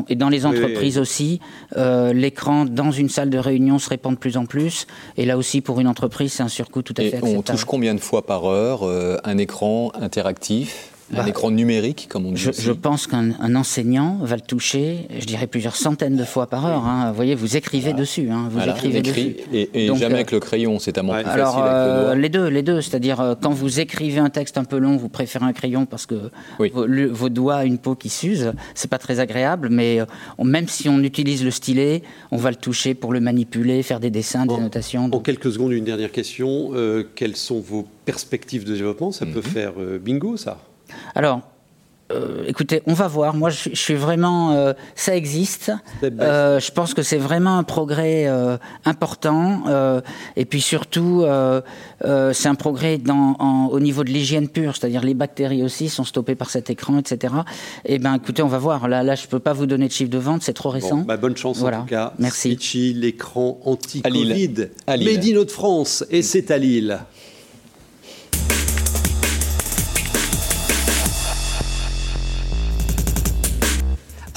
Et 0.09 0.15
dans 0.15 0.29
les 0.29 0.45
entreprises 0.45 0.97
aussi, 0.97 1.39
euh, 1.77 2.13
l'écran 2.13 2.65
dans 2.65 2.91
une 2.91 3.09
salle 3.09 3.29
de 3.29 3.37
réunion 3.37 3.79
se 3.79 3.89
répand 3.89 4.13
de 4.13 4.19
plus 4.19 4.37
en 4.37 4.45
plus. 4.45 4.87
Et 5.17 5.25
là 5.25 5.37
aussi, 5.37 5.61
pour 5.61 5.79
une 5.79 5.87
entreprise, 5.87 6.33
c'est 6.33 6.43
un 6.43 6.47
surcoût 6.47 6.81
tout 6.81 6.93
à 6.97 7.01
fait 7.01 7.15
acceptable. 7.15 7.37
On 7.37 7.41
touche 7.41 7.65
combien 7.65 7.95
de 7.95 7.99
fois 7.99 8.25
par 8.25 8.45
heure 8.45 8.83
euh, 8.83 9.17
un 9.23 9.37
écran 9.37 9.91
interactif? 9.95 10.94
Un 11.13 11.17
bah, 11.17 11.29
écran 11.29 11.51
numérique, 11.51 12.07
comme 12.09 12.25
on 12.25 12.31
dit. 12.31 12.41
Je, 12.41 12.51
je 12.51 12.71
pense 12.71 13.05
qu'un 13.05 13.55
enseignant 13.55 14.17
va 14.21 14.35
le 14.35 14.41
toucher, 14.41 15.07
je 15.17 15.25
dirais 15.25 15.45
plusieurs 15.45 15.75
centaines 15.75 16.15
de 16.15 16.23
fois 16.23 16.47
par 16.47 16.65
heure. 16.65 16.85
Hein. 16.85 17.09
Vous 17.09 17.15
voyez, 17.15 17.35
vous 17.35 17.57
écrivez 17.57 17.93
dessus. 17.93 18.29
Hein. 18.31 18.49
Vous 18.49 18.67
écrivez 18.67 19.01
dessus. 19.01 19.35
Et, 19.53 19.87
jamais 19.87 20.05
euh, 20.05 20.15
avec 20.15 20.31
le 20.31 20.39
crayon, 20.39 20.79
c'est 20.79 20.97
à 20.97 21.03
mon 21.03 21.13
plus 21.13 21.29
Alors, 21.29 21.63
euh, 21.63 22.15
les 22.15 22.29
deux, 22.29 22.47
les 22.47 22.63
deux. 22.63 22.81
C'est-à-dire, 22.81 23.21
euh, 23.21 23.35
quand 23.39 23.51
vous 23.51 23.79
écrivez 23.79 24.17
un 24.17 24.31
texte 24.31 24.57
un 24.57 24.63
peu 24.63 24.77
long, 24.77 24.97
vous 24.97 25.09
préférez 25.09 25.45
un 25.45 25.53
crayon 25.53 25.85
parce 25.85 26.07
que 26.07 26.31
vos, 26.59 27.29
doigts 27.29 27.57
ont 27.57 27.63
une 27.63 27.77
peau 27.77 27.93
qui 27.93 28.09
s'use. 28.09 28.53
C'est 28.73 28.89
pas 28.89 28.97
très 28.97 29.19
agréable, 29.19 29.69
mais 29.69 29.99
même 30.43 30.67
si 30.67 30.89
on 30.89 30.99
utilise 30.99 31.43
le 31.43 31.51
stylet, 31.51 32.01
on 32.31 32.37
va 32.37 32.49
le 32.49 32.55
toucher 32.55 32.95
pour 32.95 33.13
le 33.13 33.19
manipuler, 33.19 33.83
faire 33.83 33.99
des 33.99 34.09
dessins, 34.09 34.47
des 34.47 34.57
notations. 34.57 35.09
En 35.11 35.19
quelques 35.19 35.51
secondes, 35.51 35.71
une 35.71 35.85
dernière 35.85 36.11
question. 36.11 36.71
quelles 37.13 37.35
sont 37.35 37.59
vos 37.59 37.85
perspectives 38.05 38.63
de 38.63 38.73
développement? 38.73 39.11
Ça 39.11 39.25
peut 39.25 39.35
mhm. 39.35 39.43
faire 39.43 39.73
bingo, 40.01 40.37
ça 40.37 40.57
alors, 41.13 41.41
euh, 42.11 42.43
écoutez, 42.45 42.83
on 42.85 42.93
va 42.93 43.07
voir. 43.07 43.35
Moi, 43.35 43.49
je, 43.49 43.69
suis 43.73 43.95
vraiment. 43.95 44.51
Euh, 44.51 44.73
ça 44.93 45.15
existe. 45.15 45.71
Euh, 46.03 46.59
je 46.59 46.71
pense 46.71 46.93
que 46.93 47.01
c'est 47.01 47.17
vraiment 47.17 47.57
un 47.57 47.63
progrès 47.63 48.27
important. 48.85 49.63
et 50.35 50.45
puis 50.45 50.61
surtout, 50.61 51.25
c'est 52.01 52.47
un 52.47 52.55
progrès 52.55 52.97
dans, 52.97 53.69
au 53.71 53.79
niveau 53.79 54.03
de 54.03 54.09
l'hygiène 54.09 54.49
pure, 54.49 54.75
c'est-à-dire 54.75 55.01
les 55.01 55.15
bactéries 55.15 55.63
aussi 55.63 55.89
sont 55.89 56.03
stoppées 56.03 56.35
par 56.35 56.49
cet 56.49 56.69
écran, 56.69 56.99
etc. 56.99 57.33
Et 57.85 57.95
eh 57.95 57.99
ben, 57.99 58.15
écoutez, 58.15 58.43
on 58.43 58.47
va 58.47 58.59
voir. 58.59 58.87
Là, 58.87 59.01
là, 59.01 59.15
je 59.15 59.27
peux 59.27 59.39
pas 59.39 59.53
vous 59.53 59.65
donner 59.65 59.87
de 59.87 59.93
chiffre 59.93 60.11
de 60.11 60.17
vente, 60.17 60.43
c'est 60.43 60.53
trop 60.53 60.69
récent. 60.69 60.99
Bah, 60.99 61.17
bonne 61.17 61.37
chance 61.37 61.61
en 61.61 61.71
tout 61.71 61.85
cas. 61.87 62.13
Merci. 62.19 62.93
l'écran 62.93 63.59
anti-Covid, 63.65 64.69
Made 64.87 65.25
in 65.25 65.47
France, 65.47 66.05
et 66.11 66.21
c'est 66.21 66.51
à 66.51 66.57
Lille. 66.57 66.99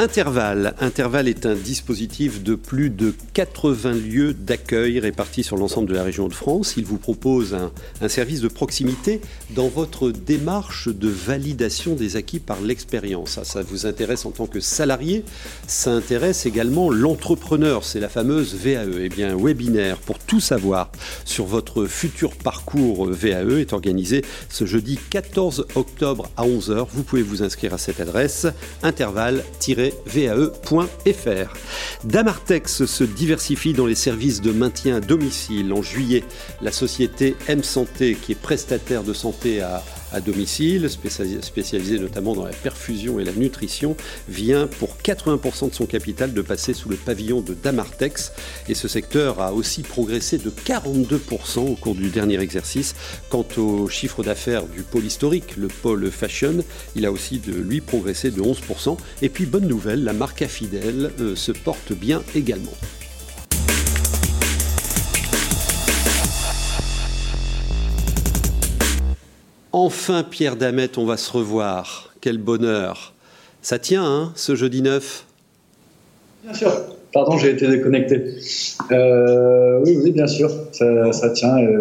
Intervalle. 0.01 0.77
Intervalle 0.79 1.27
est 1.27 1.45
un 1.45 1.57
dispositif 1.57 2.45
de 2.45 2.55
plus 2.55 2.89
de 2.89 3.13
80 3.35 3.95
lieux 3.95 4.33
d'accueil 4.33 5.01
répartis 5.01 5.43
sur 5.43 5.57
l'ensemble 5.57 5.89
de 5.89 5.95
la 5.95 6.05
région 6.05 6.29
de 6.29 6.33
France. 6.33 6.75
Il 6.77 6.85
vous 6.85 6.99
propose 6.99 7.57
un, 8.01 8.09
service 8.09 8.41
de 8.41 8.47
proximité 8.47 9.21
dans 9.51 9.67
votre 9.67 10.13
démarche 10.13 10.87
de 10.87 11.09
validation 11.09 11.97
des 11.97 12.15
acquis 12.15 12.39
par 12.39 12.61
l'expérience. 12.61 13.31
Ça, 13.31 13.45
ça 13.45 13.63
vous 13.63 13.87
intéresse 13.87 14.25
en 14.25 14.31
tant 14.31 14.47
que 14.47 14.61
salarié. 14.61 15.25
Ça 15.67 15.91
intéresse 15.91 16.47
également 16.47 16.91
l'entrepreneur. 16.91 17.83
C'est 17.83 17.99
la 17.99 18.09
fameuse 18.09 18.55
VAE. 18.55 19.01
Eh 19.01 19.09
bien, 19.09 19.37
webinaire 19.37 19.97
pour 19.97 20.21
tout 20.21 20.39
savoir 20.39 20.93
sur 21.25 21.47
votre 21.47 21.87
futur 21.87 22.37
parcours 22.37 23.07
VAE 23.11 23.59
est 23.59 23.73
organisé 23.73 24.25
ce 24.49 24.65
jeudi 24.65 24.97
14 25.11 25.67
octobre 25.75 26.31
à 26.37 26.45
11h. 26.47 26.87
Vous 26.93 27.03
pouvez 27.03 27.23
vous 27.23 27.43
inscrire 27.43 27.75
à 27.75 27.79
cette 27.79 27.99
adresse 27.99 28.47
intervalle- 28.85 29.43
vae.fr. 30.07 31.57
Damartex 32.05 32.85
se 32.85 33.05
diversifie 33.05 33.73
dans 33.73 33.87
les 33.87 33.95
services 33.95 34.41
de 34.41 34.53
maintien 34.53 34.97
à 34.97 35.01
domicile. 35.01 35.73
En 35.73 35.83
juillet, 35.83 36.25
la 36.63 36.73
société 36.73 37.37
M 37.49 37.63
Santé, 37.63 38.15
qui 38.15 38.33
est 38.33 38.41
prestataire 38.41 39.03
de 39.03 39.13
santé 39.13 39.61
à 39.61 39.83
à 40.13 40.21
domicile, 40.21 40.89
spécialisé 40.91 41.99
notamment 41.99 42.35
dans 42.35 42.45
la 42.45 42.53
perfusion 42.53 43.19
et 43.19 43.25
la 43.25 43.33
nutrition, 43.33 43.97
vient 44.29 44.67
pour 44.67 44.97
80% 45.03 45.71
de 45.71 45.75
son 45.75 45.87
capital 45.87 46.33
de 46.33 46.43
passer 46.43 46.75
sous 46.75 46.89
le 46.89 46.97
pavillon 46.97 47.41
de 47.41 47.55
Damartex. 47.55 48.33
Et 48.69 48.75
ce 48.75 48.89
secteur 48.89 49.41
a 49.41 49.53
aussi 49.53 49.83
progressé 49.83 50.39
de 50.39 50.51
42% 50.51 51.59
au 51.61 51.75
cours 51.75 51.95
du 51.95 52.11
dernier 52.11 52.41
exercice. 52.41 52.95
Quant 53.29 53.47
au 53.57 53.89
chiffre 53.89 54.23
d'affaires 54.23 54.67
du 54.67 54.83
pôle 54.83 55.05
historique, 55.05 55.57
le 55.57 55.69
pôle 55.69 56.11
fashion, 56.11 56.65
il 56.95 57.07
a 57.07 57.13
aussi 57.13 57.39
de 57.39 57.53
lui 57.53 57.81
progressé 57.81 58.31
de 58.31 58.41
11%. 58.41 58.97
Et 59.23 59.29
puis 59.29 59.47
bonne 59.47 59.67
nouvelle, 59.67 60.05
la 60.05 60.13
marque 60.13 60.43
Affidel 60.43 61.11
euh, 61.21 61.37
se 61.37 61.53
porte 61.53 61.93
bien 61.93 62.23
également. 62.35 62.73
Enfin, 69.85 70.25
Pierre 70.25 70.57
Damet, 70.57 70.99
on 70.99 71.05
va 71.05 71.17
se 71.17 71.31
revoir. 71.31 72.13
Quel 72.21 72.39
bonheur. 72.39 73.15
Ça 73.63 73.79
tient, 73.79 74.05
hein, 74.05 74.33
ce 74.35 74.57
jeudi 74.57 74.83
9 74.83 75.25
Bien 76.43 76.53
sûr. 76.53 76.73
Pardon, 77.13 77.39
j'ai 77.39 77.51
été 77.51 77.69
déconnecté. 77.69 78.25
Euh, 78.91 79.79
oui, 79.85 79.97
oui, 80.03 80.11
bien 80.11 80.27
sûr. 80.27 80.51
Ça, 80.73 81.31
tient, 81.31 81.57
euh, 81.59 81.81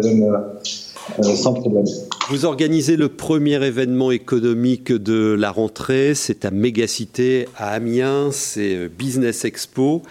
sans 1.34 1.54
problème. 1.54 1.86
Vous 2.30 2.44
organisez 2.44 2.96
le 2.96 3.08
premier 3.08 3.64
événement 3.64 4.12
économique 4.12 4.92
de 4.92 5.34
la 5.36 5.50
rentrée, 5.50 6.14
c'est 6.14 6.44
à 6.44 6.52
Mégacité 6.52 7.48
à 7.56 7.70
Amiens, 7.72 8.28
c'est 8.30 8.88
Business 8.88 9.44
Expo, 9.44 10.02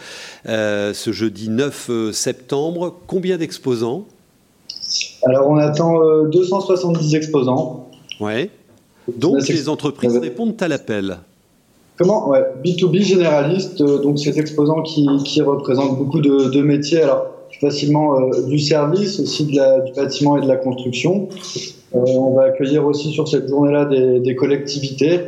euh, 0.50 0.94
ce 0.94 1.14
jeudi 1.14 1.48
9 1.48 2.12
septembre. 2.12 3.00
Combien 3.08 3.38
d'exposants? 3.38 4.06
Alors, 5.24 5.50
on 5.50 5.58
attend 5.58 6.24
270 6.26 7.14
euh, 7.14 7.18
exposants. 7.18 7.90
Ouais. 8.20 8.50
Donc, 9.18 9.48
les 9.48 9.70
entreprises 9.70 10.18
répondent 10.18 10.56
à 10.60 10.68
l'appel. 10.68 11.18
Comment? 11.98 12.30
Ouais. 12.30 12.44
B2B 12.64 13.02
généraliste, 13.02 13.82
euh, 13.82 14.00
donc 14.00 14.20
ces 14.20 14.40
exposants 14.40 14.84
qui, 14.84 15.42
représentent 15.42 15.98
beaucoup 15.98 16.22
de, 16.22 16.62
métiers. 16.62 17.02
Alors, 17.02 17.26
facilement 17.60 18.30
du 18.48 18.60
service, 18.60 19.20
aussi 19.20 19.46
du 19.46 19.60
bâtiment 19.96 20.38
et 20.38 20.42
de 20.42 20.48
la 20.48 20.58
construction. 20.58 21.30
on 21.92 22.36
va 22.36 22.44
accueillir 22.44 22.86
aussi 22.86 23.12
sur 23.12 23.28
cette 23.28 23.48
journée-là 23.48 23.86
des, 23.86 24.20
des 24.20 24.36
collectivités 24.36 25.20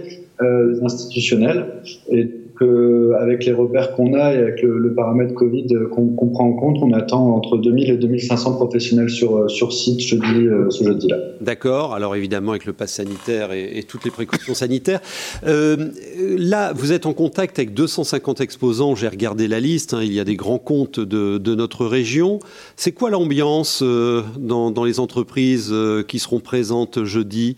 institutionnelles 0.83 1.81
et 2.11 2.29
avec 2.61 3.45
les 3.45 3.53
repères 3.53 3.95
qu'on 3.95 4.13
a 4.13 4.33
et 4.33 4.37
avec 4.37 4.61
le, 4.61 4.93
paramètre 4.93 5.33
Covid 5.33 5.67
qu'on 5.91 6.29
prend 6.29 6.47
en 6.47 6.53
compte, 6.53 6.77
on 6.81 6.91
attend 6.93 7.35
entre 7.35 7.57
2000 7.57 7.91
et 7.91 7.97
2500 7.97 8.53
professionnels 8.53 9.09
sur, 9.09 9.37
euh, 9.37 9.47
sur 9.47 9.71
site 9.73 10.01
jeudi, 10.01 10.47
euh, 10.47 10.69
ce 10.69 10.83
jeudi-là. 10.83 11.17
D'accord. 11.41 11.93
Alors 11.93 12.15
évidemment 12.15 12.51
avec 12.51 12.65
le 12.65 12.73
pass 12.73 12.93
sanitaire 12.93 13.51
et, 13.51 13.83
toutes 13.87 14.05
les 14.05 14.11
précautions 14.11 14.53
sanitaires. 14.53 14.99
Euh, 15.45 15.89
là, 16.37 16.73
vous 16.73 16.91
êtes 16.91 17.05
en 17.05 17.13
contact 17.13 17.59
avec 17.59 17.73
250 17.73 18.41
exposants. 18.41 18.95
J'ai 18.95 19.07
regardé 19.07 19.47
la 19.47 19.59
liste. 19.59 19.93
Hein. 19.93 20.01
il 20.03 20.13
y 20.13 20.19
a 20.19 20.25
des 20.25 20.35
grands 20.35 20.59
comptes 20.59 20.99
de, 20.99 21.37
de 21.37 21.55
notre 21.55 21.85
région. 21.85 22.39
C'est 22.75 22.91
quoi 22.91 23.09
l'ambiance 23.09 23.81
dans, 23.81 24.83
les 24.83 24.99
entreprises 24.99 25.73
qui 26.07 26.19
seront 26.19 26.39
présentes 26.39 27.03
jeudi? 27.03 27.57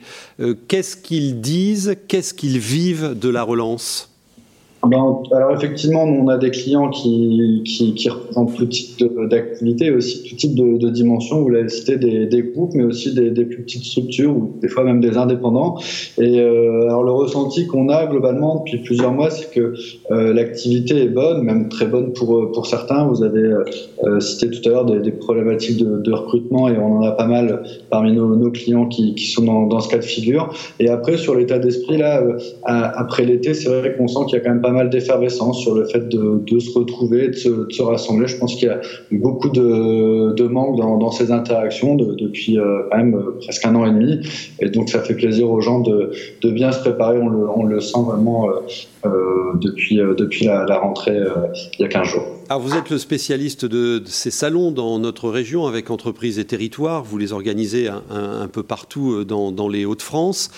Qu'est-ce 0.67 0.97
qu'ils 0.97 1.41
disent? 1.41 1.95
Qu'est-ce 2.07 2.33
qu'ils 2.33 2.59
vivent 2.59 3.17
de 3.19 3.29
la 3.29 3.43
relance? 3.43 4.10
Ben, 4.87 5.21
alors 5.31 5.51
effectivement, 5.53 6.03
on 6.03 6.27
a 6.27 6.37
des 6.37 6.49
clients 6.49 6.89
qui, 6.89 7.61
qui, 7.65 8.09
tout 8.57 8.65
type 8.65 9.03
d'activité 9.29 9.91
aussi 9.91 10.23
tout 10.23 10.35
type 10.35 10.55
de, 10.55 10.89
dimension. 10.89 11.41
Vous 11.41 11.49
l'avez 11.49 11.69
cité, 11.69 11.97
des, 11.97 12.43
groupes, 12.53 12.71
mais 12.73 12.83
aussi 12.83 13.13
des, 13.13 13.45
plus 13.45 13.61
petites 13.61 13.83
structures 13.83 14.35
ou 14.35 14.53
des 14.59 14.67
fois 14.67 14.83
même 14.83 14.99
des 14.99 15.17
indépendants. 15.17 15.77
Et 16.17 16.39
euh, 16.39 16.85
alors 16.85 17.03
le 17.03 17.11
ressenti 17.11 17.67
qu'on 17.67 17.89
a 17.89 18.07
globalement 18.07 18.63
depuis 18.65 18.79
plusieurs 18.79 19.11
mois, 19.11 19.29
c'est 19.29 19.51
que 19.51 19.73
euh, 20.09 20.33
l'activité 20.33 21.03
est 21.03 21.09
bonne, 21.09 21.43
même 21.43 21.69
très 21.69 21.85
bonne 21.85 22.11
pour 22.13 22.65
certains. 22.65 23.05
Vous 23.05 23.23
avez 23.23 23.53
euh, 24.03 24.19
cité 24.19 24.49
tout 24.49 24.67
à 24.67 24.71
l'heure 24.71 24.85
des, 24.85 25.11
problématiques 25.11 25.77
de, 25.77 26.11
recrutement 26.11 26.67
et 26.67 26.77
on 26.77 26.97
en 26.97 27.03
a 27.03 27.11
pas 27.11 27.27
mal 27.27 27.63
parmi 27.89 28.11
nos, 28.13 28.51
clients 28.51 28.87
qui, 28.87 29.15
sont 29.17 29.43
dans, 29.43 29.67
dans, 29.67 29.79
ce 29.79 29.89
cas 29.89 29.97
de 29.97 30.03
figure. 30.03 30.53
Et 30.79 30.89
après 30.89 31.17
sur 31.17 31.35
l'état 31.35 31.59
d'esprit 31.59 31.97
là, 31.97 32.21
après 32.63 33.25
l'été, 33.25 33.53
c'est 33.53 33.69
vrai 33.69 33.95
qu'on 33.95 34.07
sent 34.07 34.19
qu'il 34.27 34.37
y 34.37 34.41
a 34.41 34.43
quand 34.43 34.49
même 34.49 34.61
pas 34.61 34.70
mal 34.71 34.89
d'effervescence 34.89 35.59
sur 35.59 35.75
le 35.75 35.85
fait 35.85 36.07
de, 36.09 36.59
se 36.59 36.77
retrouver, 36.77 37.29
de 37.29 37.33
se, 37.33 37.81
rassembler. 37.81 38.27
Je 38.27 38.37
pense 38.37 38.55
qu'il 38.55 38.67
y 38.67 38.71
a 38.71 38.81
beaucoup 39.11 39.49
de, 39.49 40.33
de 40.33 40.47
manque 40.47 40.77
dans, 40.77 41.11
ces 41.11 41.31
interactions 41.31 41.95
de, 41.95 42.15
depuis 42.15 42.57
euh, 42.57 42.83
quand 42.89 42.97
même 42.97 43.15
euh, 43.15 43.39
presque 43.41 43.65
un 43.65 43.75
an 43.75 43.85
et 43.85 43.91
demi. 43.91 44.21
Et 44.59 44.69
donc 44.69 44.89
ça 44.89 45.01
fait 45.01 45.15
plaisir 45.15 45.49
aux 45.49 45.61
gens 45.61 45.79
de, 45.79 46.11
bien 46.51 46.71
se 46.71 46.79
préparer. 46.79 47.19
On 47.19 47.63
le, 47.63 47.79
sent 47.79 47.99
vraiment 48.05 48.49
euh, 49.05 49.09
depuis, 49.55 49.97
depuis 49.97 50.45
la, 50.45 50.65
la 50.65 50.79
rentrée 50.79 51.17
il 51.77 51.81
y 51.81 51.85
a 51.85 51.87
15 51.87 52.07
jours. 52.07 52.40
Vous 52.59 52.75
êtes 52.75 52.89
le 52.89 52.97
spécialiste 52.97 53.65
de, 53.65 54.03
ces 54.05 54.31
salons 54.31 54.71
dans 54.71 54.99
notre 54.99 55.29
région 55.29 55.67
avec 55.67 55.89
entreprises 55.89 56.39
et 56.39 56.45
territoires. 56.45 57.03
Vous 57.03 57.17
les 57.17 57.33
organisez 57.33 57.87
un, 57.87 58.47
peu 58.47 58.63
partout 58.63 59.23
dans, 59.23 59.51
dans 59.51 59.69
les 59.69 59.85
Hauts-de-France. 59.85 60.49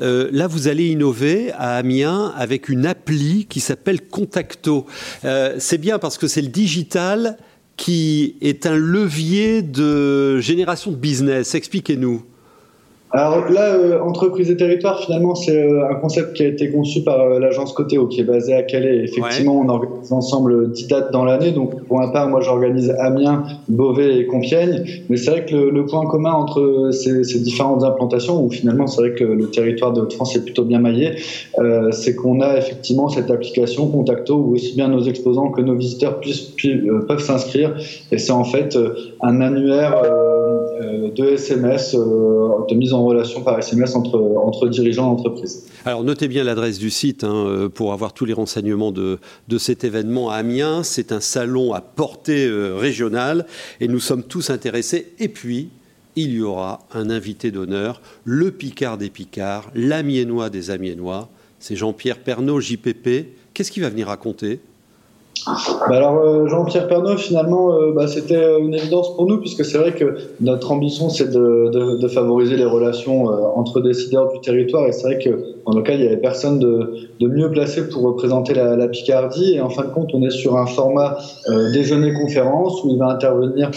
Euh, 0.00 0.28
là, 0.32 0.46
vous 0.46 0.68
allez 0.68 0.88
innover 0.88 1.52
à 1.52 1.76
Amiens 1.76 2.32
avec 2.36 2.68
une 2.68 2.86
appli 2.86 3.46
qui 3.48 3.60
s'appelle 3.60 4.00
Contacto. 4.06 4.86
Euh, 5.24 5.56
c'est 5.58 5.78
bien 5.78 5.98
parce 5.98 6.16
que 6.16 6.26
c'est 6.26 6.42
le 6.42 6.48
digital 6.48 7.36
qui 7.76 8.36
est 8.40 8.66
un 8.66 8.76
levier 8.76 9.62
de 9.62 10.38
génération 10.40 10.90
de 10.90 10.96
business. 10.96 11.54
Expliquez-nous. 11.54 12.24
Alors 13.14 13.50
là, 13.50 13.74
euh, 13.74 14.00
entreprise 14.00 14.50
et 14.50 14.56
territoire, 14.56 14.98
finalement, 15.00 15.34
c'est 15.34 15.62
euh, 15.62 15.90
un 15.90 15.96
concept 15.96 16.32
qui 16.32 16.44
a 16.44 16.46
été 16.46 16.70
conçu 16.70 17.02
par 17.02 17.20
euh, 17.20 17.38
l'agence 17.38 17.74
Cotéo, 17.74 18.06
qui 18.06 18.22
est 18.22 18.24
basée 18.24 18.54
à 18.54 18.62
Calais. 18.62 19.04
Effectivement, 19.04 19.60
on 19.60 19.68
organise 19.68 20.12
ensemble 20.12 20.72
10 20.72 20.86
dates 20.88 21.12
dans 21.12 21.26
l'année. 21.26 21.50
Donc, 21.50 21.84
pour 21.84 21.98
ma 21.98 22.08
part, 22.08 22.28
moi, 22.28 22.40
j'organise 22.40 22.90
Amiens, 22.98 23.44
Beauvais 23.68 24.16
et 24.16 24.26
Compiègne. 24.26 24.84
Mais 25.10 25.18
c'est 25.18 25.30
vrai 25.30 25.44
que 25.44 25.54
le, 25.54 25.70
le, 25.70 25.84
point 25.84 26.06
commun 26.06 26.32
entre 26.32 26.88
ces, 26.92 27.22
ces, 27.24 27.40
différentes 27.40 27.84
implantations, 27.84 28.42
où 28.42 28.50
finalement, 28.50 28.86
c'est 28.86 29.02
vrai 29.02 29.12
que 29.12 29.24
le 29.24 29.50
territoire 29.50 29.92
de 29.92 30.00
Haute-France 30.00 30.34
est 30.36 30.44
plutôt 30.44 30.64
bien 30.64 30.78
maillé, 30.78 31.16
c'est 31.90 32.14
qu'on 32.14 32.40
a 32.40 32.56
effectivement 32.56 33.08
cette 33.08 33.30
application 33.30 33.88
Contacto, 33.88 34.36
où 34.36 34.54
aussi 34.54 34.74
bien 34.74 34.88
nos 34.88 35.02
exposants 35.02 35.50
que 35.50 35.60
nos 35.60 35.74
visiteurs 35.74 36.20
puissent, 36.20 36.54
peuvent 37.08 37.22
s'inscrire. 37.22 37.74
Et 38.10 38.18
c'est 38.18 38.32
en 38.32 38.44
fait 38.44 38.78
un 39.20 39.40
annuaire 39.40 40.00
de 41.14 41.24
SMS, 41.26 41.94
de 41.94 42.74
mise 42.74 42.92
en 42.92 43.04
relation 43.04 43.42
par 43.42 43.58
SMS 43.58 43.94
entre, 43.94 44.18
entre 44.18 44.68
dirigeants 44.68 45.06
d'entreprise. 45.06 45.66
Alors 45.84 46.04
notez 46.04 46.28
bien 46.28 46.44
l'adresse 46.44 46.78
du 46.78 46.90
site 46.90 47.24
hein, 47.24 47.34
euh, 47.46 47.68
pour 47.68 47.92
avoir 47.92 48.12
tous 48.12 48.24
les 48.24 48.32
renseignements 48.32 48.92
de, 48.92 49.18
de 49.48 49.58
cet 49.58 49.84
événement 49.84 50.30
à 50.30 50.36
Amiens. 50.36 50.82
C'est 50.82 51.12
un 51.12 51.20
salon 51.20 51.72
à 51.72 51.80
portée 51.80 52.46
euh, 52.46 52.76
régionale 52.76 53.46
et 53.80 53.88
nous 53.88 54.00
sommes 54.00 54.22
tous 54.22 54.50
intéressés. 54.50 55.12
Et 55.18 55.28
puis, 55.28 55.70
il 56.16 56.32
y 56.32 56.42
aura 56.42 56.80
un 56.92 57.10
invité 57.10 57.50
d'honneur, 57.50 58.00
le 58.24 58.50
Picard 58.50 58.98
des 58.98 59.10
Picards, 59.10 59.70
l'Amiénois 59.74 60.50
des 60.50 60.70
Amiénois. 60.70 61.28
C'est 61.58 61.76
Jean-Pierre 61.76 62.18
Pernaud, 62.18 62.60
JPP. 62.60 63.28
Qu'est-ce 63.54 63.70
qu'il 63.70 63.82
va 63.82 63.88
venir 63.88 64.08
raconter? 64.08 64.60
Bah 65.46 65.96
alors 65.96 66.18
euh, 66.18 66.46
Jean-Pierre 66.46 66.86
Pernaud, 66.86 67.16
finalement, 67.16 67.74
euh, 67.74 67.92
bah, 67.92 68.06
c'était 68.06 68.60
une 68.60 68.74
évidence 68.74 69.14
pour 69.16 69.26
nous 69.26 69.38
puisque 69.38 69.64
c'est 69.64 69.78
vrai 69.78 69.92
que 69.92 70.16
notre 70.40 70.70
ambition 70.70 71.08
c'est 71.08 71.30
de, 71.30 71.70
de, 71.72 71.96
de, 71.96 72.08
favoriser 72.08 72.56
les 72.56 72.64
relations 72.64 73.30
euh, 73.30 73.36
entre 73.56 73.80
décideurs 73.80 74.32
du 74.32 74.40
territoire. 74.40 74.86
Et 74.86 74.92
c'est 74.92 75.02
vrai 75.02 75.18
qu'en 75.18 75.72
local 75.72 75.96
il 75.98 76.04
y 76.04 76.06
avait 76.06 76.16
personne 76.16 76.58
de, 76.58 77.08
de, 77.18 77.28
mieux 77.28 77.50
placé 77.50 77.88
pour 77.88 78.02
représenter 78.02 78.54
la, 78.54 78.76
la, 78.76 78.88
Picardie. 78.88 79.54
Et 79.54 79.60
en 79.60 79.68
fin 79.68 79.82
de 79.82 79.90
compte 79.90 80.10
on 80.14 80.22
est 80.22 80.30
sur 80.30 80.56
un 80.56 80.66
format 80.66 81.18
déjeuner-conférence 81.48 82.84
où 82.84 82.90
il 82.90 82.98
va 82.98 83.06
intervenir 83.06 83.70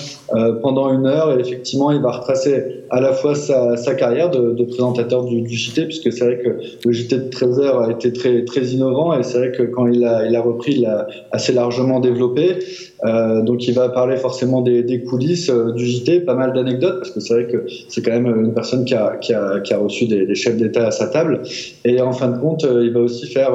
pendant 0.62 0.92
une 0.94 1.08
heure. 1.08 1.32
Et 1.32 1.40
effectivement 1.40 1.92
il 1.92 2.02
va 2.02 2.12
retracer 2.12 2.85
à 2.90 3.02
la 3.02 3.14
fois 3.14 3.36
sa, 3.36 3.78
sa 3.78 3.96
carrière 3.96 4.30
de, 4.30 4.52
de 4.52 4.64
présentateur 4.64 5.24
du, 5.26 5.42
du, 5.42 5.56
JT 5.56 5.86
puisque 5.86 6.12
c'est 6.12 6.26
vrai 6.26 6.40
que 6.40 6.50
le 6.86 6.92
JT 6.92 7.18
de 7.18 7.30
13 7.30 7.60
heures 7.60 7.82
a 7.82 7.92
été 7.92 8.14
très, 8.14 8.44
très 8.46 8.62
innovant 8.68 9.18
et 9.18 9.24
c'est 9.24 9.38
vrai 9.38 9.52
que 9.52 9.64
quand 9.64 9.88
il 9.88 10.06
a, 10.06 10.26
il 10.26 10.36
a 10.36 10.42
repris 10.42 10.74
il 10.74 10.86
a 10.86 11.08
assez 11.32 11.54
largement 11.54 12.00
développé. 12.00 12.60
Euh, 13.04 13.42
donc 13.42 13.68
il 13.68 13.74
va 13.74 13.90
parler 13.90 14.16
forcément 14.18 14.62
des, 14.62 14.82
des 14.82 15.04
coulisses 15.04 15.50
euh, 15.50 15.74
du 15.74 15.86
JT, 15.86 16.22
pas 16.22 16.34
mal 16.34 16.54
d'anecdotes, 16.54 17.00
parce 17.00 17.12
que 17.12 17.20
c'est 17.20 17.34
vrai 17.34 17.48
que 17.48 17.66
c'est 17.90 18.02
quand 18.02 18.12
même 18.12 18.28
une 18.28 18.54
personne 18.54 18.86
qui 18.86 18.96
a, 18.96 19.18
qui 19.18 19.34
a, 19.34 19.60
qui 19.60 19.74
a 19.74 19.78
reçu 19.78 20.08
des, 20.08 20.26
des 20.26 20.36
chefs 20.36 20.58
d'État 20.58 20.88
à 20.88 20.92
sa 20.92 21.08
table. 21.08 21.42
Et 21.84 22.02
en 22.02 22.14
fin 22.14 22.30
de 22.30 22.38
compte, 22.38 22.64
euh, 22.64 22.86
il 22.86 22.94
va 22.94 23.02
aussi 23.02 23.28
faire 23.28 23.54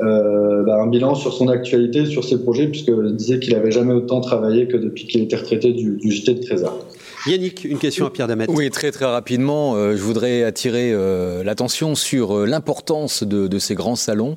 euh, 0.00 0.62
bah, 0.62 0.80
un 0.80 0.86
bilan 0.86 1.14
sur 1.14 1.32
son 1.32 1.48
actualité, 1.48 2.06
sur 2.06 2.24
ses 2.24 2.42
projets, 2.42 2.68
puisqu'il 2.68 3.16
disait 3.16 3.38
qu'il 3.38 3.54
avait 3.54 3.70
jamais 3.70 3.94
autant 3.94 4.20
travaillé 4.20 4.66
que 4.66 4.76
depuis 4.76 5.06
qu'il 5.06 5.22
était 5.22 5.36
retraité 5.36 5.72
du, 5.72 5.96
du 5.96 6.10
JT 6.10 6.34
de 6.34 6.40
Trésor. 6.40 6.78
Yannick, 7.26 7.64
une 7.64 7.78
question 7.78 8.06
à 8.06 8.10
Pierre 8.10 8.26
Damet. 8.26 8.46
Oui, 8.48 8.70
très 8.70 8.90
très 8.90 9.04
rapidement, 9.04 9.74
euh, 9.74 9.96
je 9.96 10.02
voudrais 10.02 10.42
attirer 10.42 10.92
euh, 10.92 11.44
l'attention 11.44 11.94
sur 11.94 12.36
euh, 12.36 12.46
l'importance 12.46 13.22
de, 13.22 13.46
de, 13.46 13.58
ces 13.58 13.74
grands 13.74 13.96
salons 13.96 14.36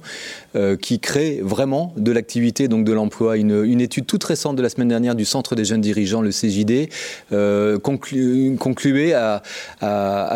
euh, 0.55 0.75
qui 0.75 0.99
créent 0.99 1.39
vraiment 1.41 1.93
de 1.97 2.11
l'activité, 2.11 2.67
donc 2.67 2.85
de 2.85 2.93
l'emploi. 2.93 3.37
Une, 3.37 3.81
étude 3.81 4.05
toute 4.05 4.23
récente 4.23 4.55
de 4.55 4.61
la 4.61 4.69
semaine 4.69 4.87
dernière 4.87 5.15
du 5.15 5.25
Centre 5.25 5.55
des 5.55 5.65
jeunes 5.65 5.81
dirigeants, 5.81 6.21
le 6.21 6.31
CJD, 6.31 6.89
euh, 7.31 7.77
conclu, 7.77 8.55
concluait 8.57 9.13
à, 9.13 9.41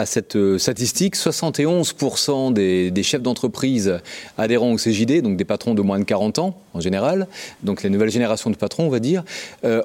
cette 0.06 0.38
statistique 0.58 1.16
71% 1.16 2.54
des, 2.54 3.04
chefs 3.04 3.22
d'entreprise 3.22 4.00
adhérents 4.38 4.72
au 4.72 4.78
CJD, 4.78 5.22
donc 5.22 5.38
des 5.38 5.46
patrons 5.46 5.74
de 5.74 5.82
moins 5.82 6.00
de 6.00 6.04
40 6.04 6.40
ans 6.40 6.58
en 6.74 6.80
général, 6.80 7.28
donc 7.64 7.84
les 7.84 7.90
nouvelles 7.90 8.12
générations 8.12 8.50
de 8.50 8.56
patrons, 8.56 8.86
on 8.86 8.90
va 8.90 9.00
dire, 9.00 9.24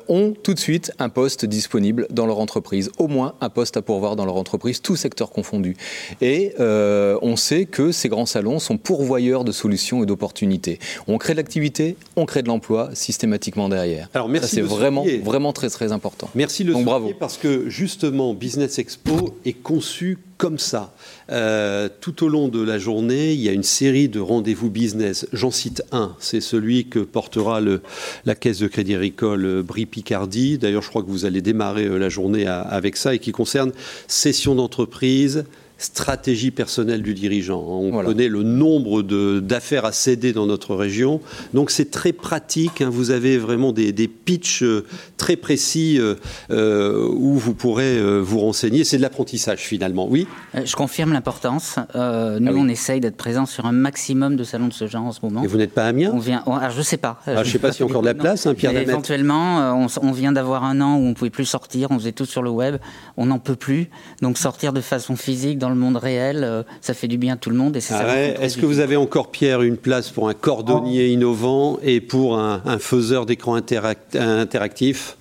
ont 0.08 0.34
tout 0.42 0.54
de 0.54 0.58
suite 0.58 0.92
un 0.98 1.08
poste 1.08 1.46
disponible 1.46 2.06
dans 2.10 2.26
leur 2.26 2.38
entreprise 2.38 2.90
au 2.98 3.08
moins 3.08 3.34
un 3.40 3.48
poste 3.48 3.76
à 3.76 3.82
pourvoir 3.82 4.16
dans 4.16 4.24
leur 4.24 4.36
entreprise, 4.36 4.80
tout 4.80 4.96
secteur 4.96 5.30
confondu. 5.30 5.76
Et 6.20 6.54
euh, 6.60 7.18
on 7.22 7.36
sait 7.36 7.64
que 7.66 7.92
ces 7.92 8.08
grands 8.08 8.26
salons 8.26 8.58
sont 8.58 8.76
pourvoyeurs 8.76 9.44
de 9.44 9.52
solutions 9.52 10.02
et 10.02 10.06
d'opportunités. 10.06 10.23
On 11.06 11.18
crée 11.18 11.34
de 11.34 11.38
l'activité, 11.38 11.96
on 12.16 12.26
crée 12.26 12.42
de 12.42 12.48
l'emploi 12.48 12.90
systématiquement 12.94 13.68
derrière. 13.68 14.08
Alors 14.14 14.28
merci. 14.28 14.56
C'est 14.56 14.60
vraiment, 14.62 15.04
vraiment 15.22 15.52
très 15.52 15.70
très 15.70 15.92
important. 15.92 16.30
Merci 16.34 16.64
le 16.64 16.72
Donc, 16.72 16.84
bravo. 16.84 17.12
parce 17.18 17.36
que 17.36 17.68
justement 17.68 18.34
Business 18.34 18.78
Expo 18.78 19.36
est 19.44 19.52
conçu 19.52 20.18
comme 20.36 20.58
ça. 20.58 20.92
Euh, 21.30 21.88
tout 22.00 22.24
au 22.24 22.28
long 22.28 22.48
de 22.48 22.60
la 22.60 22.78
journée, 22.78 23.32
il 23.32 23.40
y 23.40 23.48
a 23.48 23.52
une 23.52 23.62
série 23.62 24.08
de 24.08 24.20
rendez-vous 24.20 24.70
business. 24.70 25.26
J'en 25.32 25.50
cite 25.50 25.82
un, 25.92 26.14
c'est 26.18 26.40
celui 26.40 26.86
que 26.86 26.98
portera 26.98 27.60
le, 27.60 27.82
la 28.24 28.34
Caisse 28.34 28.58
de 28.58 28.66
Crédit 28.66 28.94
Agricole 28.94 29.44
euh, 29.44 29.62
Brie 29.62 29.86
Picardie. 29.86 30.58
D'ailleurs, 30.58 30.82
je 30.82 30.88
crois 30.88 31.02
que 31.02 31.10
vous 31.10 31.24
allez 31.24 31.40
démarrer 31.40 31.84
euh, 31.84 31.98
la 31.98 32.08
journée 32.08 32.46
à, 32.46 32.60
avec 32.60 32.96
ça 32.96 33.14
et 33.14 33.18
qui 33.18 33.32
concerne 33.32 33.72
session 34.08 34.54
d'entreprise, 34.54 35.44
stratégie 35.78 36.50
personnelle 36.50 37.02
du 37.02 37.14
dirigeant. 37.14 37.60
On 37.60 37.90
voilà. 37.90 38.08
connaît 38.08 38.28
le 38.28 38.42
nombre 38.42 39.02
d'affaires 39.40 39.84
à 39.84 39.92
céder 39.92 40.32
dans 40.32 40.46
notre 40.46 40.74
région. 40.74 41.20
Donc 41.52 41.70
c'est 41.70 41.90
très 41.90 42.12
pratique. 42.12 42.80
Hein. 42.80 42.90
Vous 42.90 43.10
avez 43.10 43.38
vraiment 43.38 43.72
des, 43.72 43.92
des 43.92 44.08
pitchs 44.08 44.64
très 45.24 45.36
précis 45.36 45.98
où 46.50 47.38
vous 47.38 47.54
pourrez 47.54 47.98
vous 48.20 48.40
renseigner. 48.40 48.84
C'est 48.84 48.98
de 48.98 49.02
l'apprentissage 49.02 49.60
finalement, 49.60 50.06
oui? 50.06 50.26
Je 50.52 50.76
confirme 50.76 51.14
l'importance. 51.14 51.76
nous, 51.76 51.82
ah 51.94 52.38
on 52.54 52.68
essaye 52.68 53.00
d'être 53.00 53.16
présents 53.16 53.46
sur 53.46 53.64
un 53.64 53.72
maximum 53.72 54.36
de 54.36 54.44
salons 54.44 54.68
de 54.68 54.74
ce 54.74 54.86
genre 54.86 55.04
en 55.04 55.12
ce 55.12 55.20
moment. 55.22 55.42
Et 55.42 55.46
vous 55.46 55.56
n'êtes 55.56 55.72
pas 55.72 55.86
Amiens? 55.86 56.10
On 56.12 56.18
vient, 56.18 56.42
alors, 56.46 56.70
Je 56.70 56.78
ne 56.78 56.82
sais 56.82 56.98
pas. 56.98 57.20
Ah, 57.26 57.36
je 57.36 57.48
ne 57.48 57.52
sais 57.52 57.58
pas 57.58 57.72
s'il 57.72 57.80
y 57.80 57.82
a 57.84 57.86
encore 57.86 58.02
de 58.02 58.06
la 58.06 58.14
place, 58.14 58.46
hein, 58.46 58.52
Pierre 58.54 58.76
Éventuellement, 58.76 59.74
on, 59.82 59.86
on, 60.02 60.12
vient 60.12 60.32
d'avoir 60.32 60.64
un 60.64 60.82
an 60.82 60.96
où 60.96 61.00
on 61.00 61.08
ne 61.08 61.14
pouvait 61.14 61.30
plus 61.30 61.46
sortir, 61.46 61.90
on 61.90 61.98
faisait 61.98 62.12
tout 62.12 62.26
sur 62.26 62.42
le 62.42 62.50
web, 62.50 62.76
on 63.16 63.26
n'en 63.26 63.38
peut 63.38 63.56
plus. 63.56 63.88
Donc 64.20 64.36
sortir 64.36 64.74
de 64.74 64.82
façon 64.82 65.16
physique 65.16 65.58
dans 65.58 65.70
le 65.70 65.74
monde 65.74 65.96
réel, 65.96 66.64
ça 66.82 66.92
fait 66.92 67.08
du 67.08 67.16
bien 67.16 67.34
à 67.34 67.36
tout 67.36 67.50
le 67.50 67.56
monde. 67.56 67.78
Ah 67.90 68.18
est-ce 68.18 68.58
que 68.58 68.66
vous 68.66 68.80
avez 68.80 68.96
encore, 68.96 69.30
Pierre, 69.30 69.62
une 69.62 69.78
place 69.78 70.10
pour 70.10 70.28
un 70.28 70.34
cordonnier 70.34 71.08
innovant 71.08 71.78
et 71.82 72.00
pour 72.00 72.38
un, 72.38 72.60
faiseur 72.78 73.26
d'écran 73.26 73.54
interactif? 73.54 75.13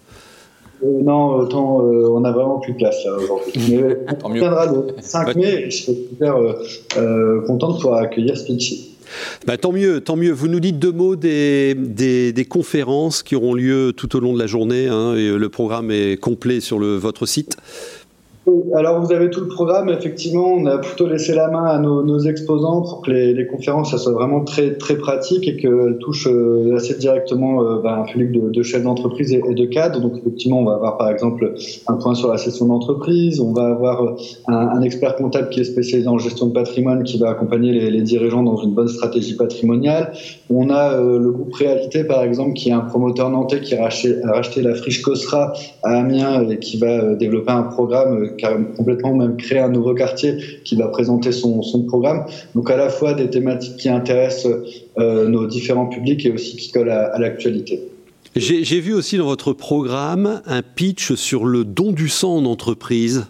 Euh, 0.84 1.02
non, 1.02 1.36
autant, 1.38 1.82
euh, 1.82 2.10
on 2.10 2.22
n'a 2.22 2.32
vraiment 2.32 2.60
plus 2.60 2.74
de 2.74 2.78
place 2.78 3.06
aujourd'hui. 3.06 3.54
Mais 3.70 3.98
on 4.24 4.30
viendra 4.30 4.66
le 4.66 4.88
5 5.00 5.36
mai 5.36 5.70
je 5.70 5.84
serai 5.84 5.98
super 6.10 6.36
euh, 6.98 7.42
content 7.42 7.74
de 7.74 7.82
pouvoir 7.82 8.02
accueillir 8.02 8.38
Speechy. 8.38 8.90
Bah, 9.46 9.58
tant 9.58 9.72
mieux, 9.72 10.02
tant 10.02 10.16
mieux. 10.16 10.32
Vous 10.32 10.48
nous 10.48 10.60
dites 10.60 10.80
deux 10.80 10.92
mots 10.92 11.16
des, 11.16 11.76
des, 11.76 12.46
conférences 12.46 13.22
qui 13.22 13.36
auront 13.36 13.54
lieu 13.54 13.94
tout 13.96 14.16
au 14.16 14.20
long 14.20 14.34
de 14.34 14.40
la 14.40 14.48
journée. 14.48 14.88
Hein, 14.88 15.14
et 15.16 15.30
le 15.38 15.50
programme 15.50 15.92
est 15.92 16.20
complet 16.20 16.60
sur 16.60 16.80
le, 16.80 16.96
votre 16.96 17.28
site. 17.28 17.58
Alors 18.76 19.00
vous 19.00 19.14
avez 19.14 19.30
tout 19.30 19.40
le 19.40 19.48
programme. 19.48 19.88
Effectivement, 19.90 20.48
on 20.48 20.66
a 20.66 20.78
plutôt 20.78 21.08
laissé 21.08 21.34
la 21.34 21.50
main 21.50 21.64
à 21.64 21.80
nos, 21.80 22.20
exposants 22.20 22.82
pour 22.82 23.02
que 23.02 23.12
les, 23.12 23.48
conférences 23.48 23.92
ça 23.92 23.98
soit 23.98 24.12
vraiment 24.12 24.44
très 24.44 24.76
très 24.76 24.98
pratique 24.98 25.48
et 25.48 25.56
qu'elles 25.56 25.98
touchent 26.00 26.28
euh, 26.28 26.76
assez 26.76 26.96
directement 26.96 27.62
euh, 27.62 27.80
ben, 27.82 28.02
un 28.02 28.04
public 28.04 28.32
de, 28.32 28.64
chefs 28.64 28.84
d'entreprise 28.84 29.34
et, 29.34 29.42
de 29.42 29.66
cadres. 29.66 30.02
Donc 30.02 30.18
effectivement, 30.18 30.60
on 30.60 30.66
va 30.66 30.74
avoir 30.74 30.98
par 30.98 31.10
exemple 31.10 31.54
un 31.88 31.94
point 31.96 32.16
sur 32.16 32.30
la 32.30 32.38
session 32.38 32.66
d'entreprise. 32.66 33.40
On 33.40 33.54
va 33.54 33.68
avoir 33.68 34.04
euh, 34.04 34.16
un, 34.48 34.82
expert 34.82 35.16
comptable 35.16 35.50
qui 35.50 35.62
est 35.62 35.66
spécialisé 35.66 36.10
en 36.10 36.18
gestion 36.18 36.48
de 36.48 36.54
patrimoine 36.54 37.04
qui 37.04 37.18
va 37.18 37.30
accompagner 37.30 37.72
les, 37.72 38.02
dirigeants 38.02 38.44
dans 38.44 38.58
une 38.58 38.74
bonne 38.74 38.90
stratégie 38.90 39.38
patrimoniale. 39.38 40.12
On 40.50 40.70
a 40.70 40.98
le 40.98 41.32
groupe 41.32 41.54
Réalité 41.54 42.04
par 42.04 42.24
exemple 42.24 42.54
qui 42.54 42.70
est 42.70 42.74
un 42.74 42.82
promoteur 42.82 43.30
nantais 43.30 43.62
qui 43.62 43.76
a 43.76 43.84
racheté, 43.84 44.62
la 44.62 44.74
friche 44.74 45.02
Cosra 45.02 45.54
à 45.84 46.00
Amiens 46.00 46.50
et 46.50 46.58
qui 46.58 46.78
va 46.78 47.16
développer 47.16 47.52
un 47.52 47.64
programme 47.64 48.33
complètement 48.76 49.16
même 49.16 49.38
créé 49.38 49.60
un 49.60 49.70
nouveau 49.70 49.94
quartier 49.94 50.38
qui 50.64 50.76
va 50.76 50.88
présenter 50.88 51.32
son, 51.32 51.62
programme. 51.88 52.26
Donc 52.56 52.70
à 52.70 52.78
la 52.78 52.90
fois 52.90 53.14
des 53.14 53.30
thématiques 53.30 53.78
qui 53.78 53.90
intéressent 53.90 54.52
euh, 54.98 55.28
nos 55.28 55.48
différents 55.48 55.88
publics 55.88 56.26
et 56.26 56.32
aussi 56.32 56.58
qui 56.58 56.72
collent 56.72 56.90
à, 56.90 57.18
l'actualité. 57.20 57.82
J'ai 58.36 58.80
vu 58.80 58.94
aussi 58.94 59.18
dans 59.18 59.26
votre 59.26 59.54
programme 59.54 60.42
un 60.46 60.62
pitch 60.64 61.14
sur 61.14 61.46
le 61.46 61.64
don 61.64 61.92
du 61.92 62.10
sang 62.10 62.38
en 62.38 62.46
entreprise. 62.46 63.28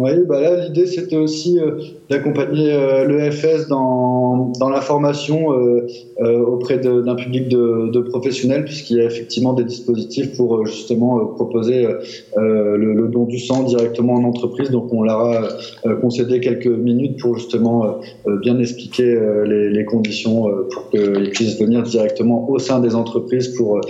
Oui, 0.00 0.12
bah 0.26 0.40
là, 0.40 0.64
l'idée, 0.64 0.86
c'était 0.86 1.18
aussi 1.18 1.58
euh, 1.58 1.72
d'accompagner 2.08 2.72
euh, 2.72 3.04
l'EFS 3.04 3.68
dans, 3.68 4.50
dans 4.58 4.70
la 4.70 4.80
formation 4.80 5.52
euh, 5.52 6.38
auprès 6.38 6.78
d'un 6.78 7.14
public 7.16 7.48
de, 7.48 7.90
de 7.92 8.00
professionnels, 8.00 8.64
puisqu'il 8.64 8.96
y 8.96 9.00
a 9.00 9.04
effectivement 9.04 9.52
des 9.52 9.64
dispositifs 9.64 10.38
pour 10.38 10.64
justement 10.64 11.26
proposer 11.26 11.86
le, 12.34 13.08
don 13.08 13.26
du 13.26 13.38
sang 13.38 13.64
directement 13.64 14.14
en 14.14 14.24
entreprise. 14.24 14.70
Donc, 14.70 14.90
on 14.90 15.02
leur 15.02 15.20
a 15.20 15.94
concédé 16.00 16.40
quelques 16.40 16.66
minutes 16.66 17.20
pour 17.20 17.36
justement 17.36 18.00
bien 18.40 18.58
expliquer 18.58 19.18
les, 19.46 19.68
les, 19.68 19.84
conditions 19.84 20.48
pour 20.72 20.88
qu'ils 20.88 21.30
puissent 21.30 21.60
venir 21.60 21.82
directement 21.82 22.48
au 22.48 22.58
sein 22.58 22.80
des 22.80 22.94
entreprises 22.94 23.48
pour, 23.48 23.80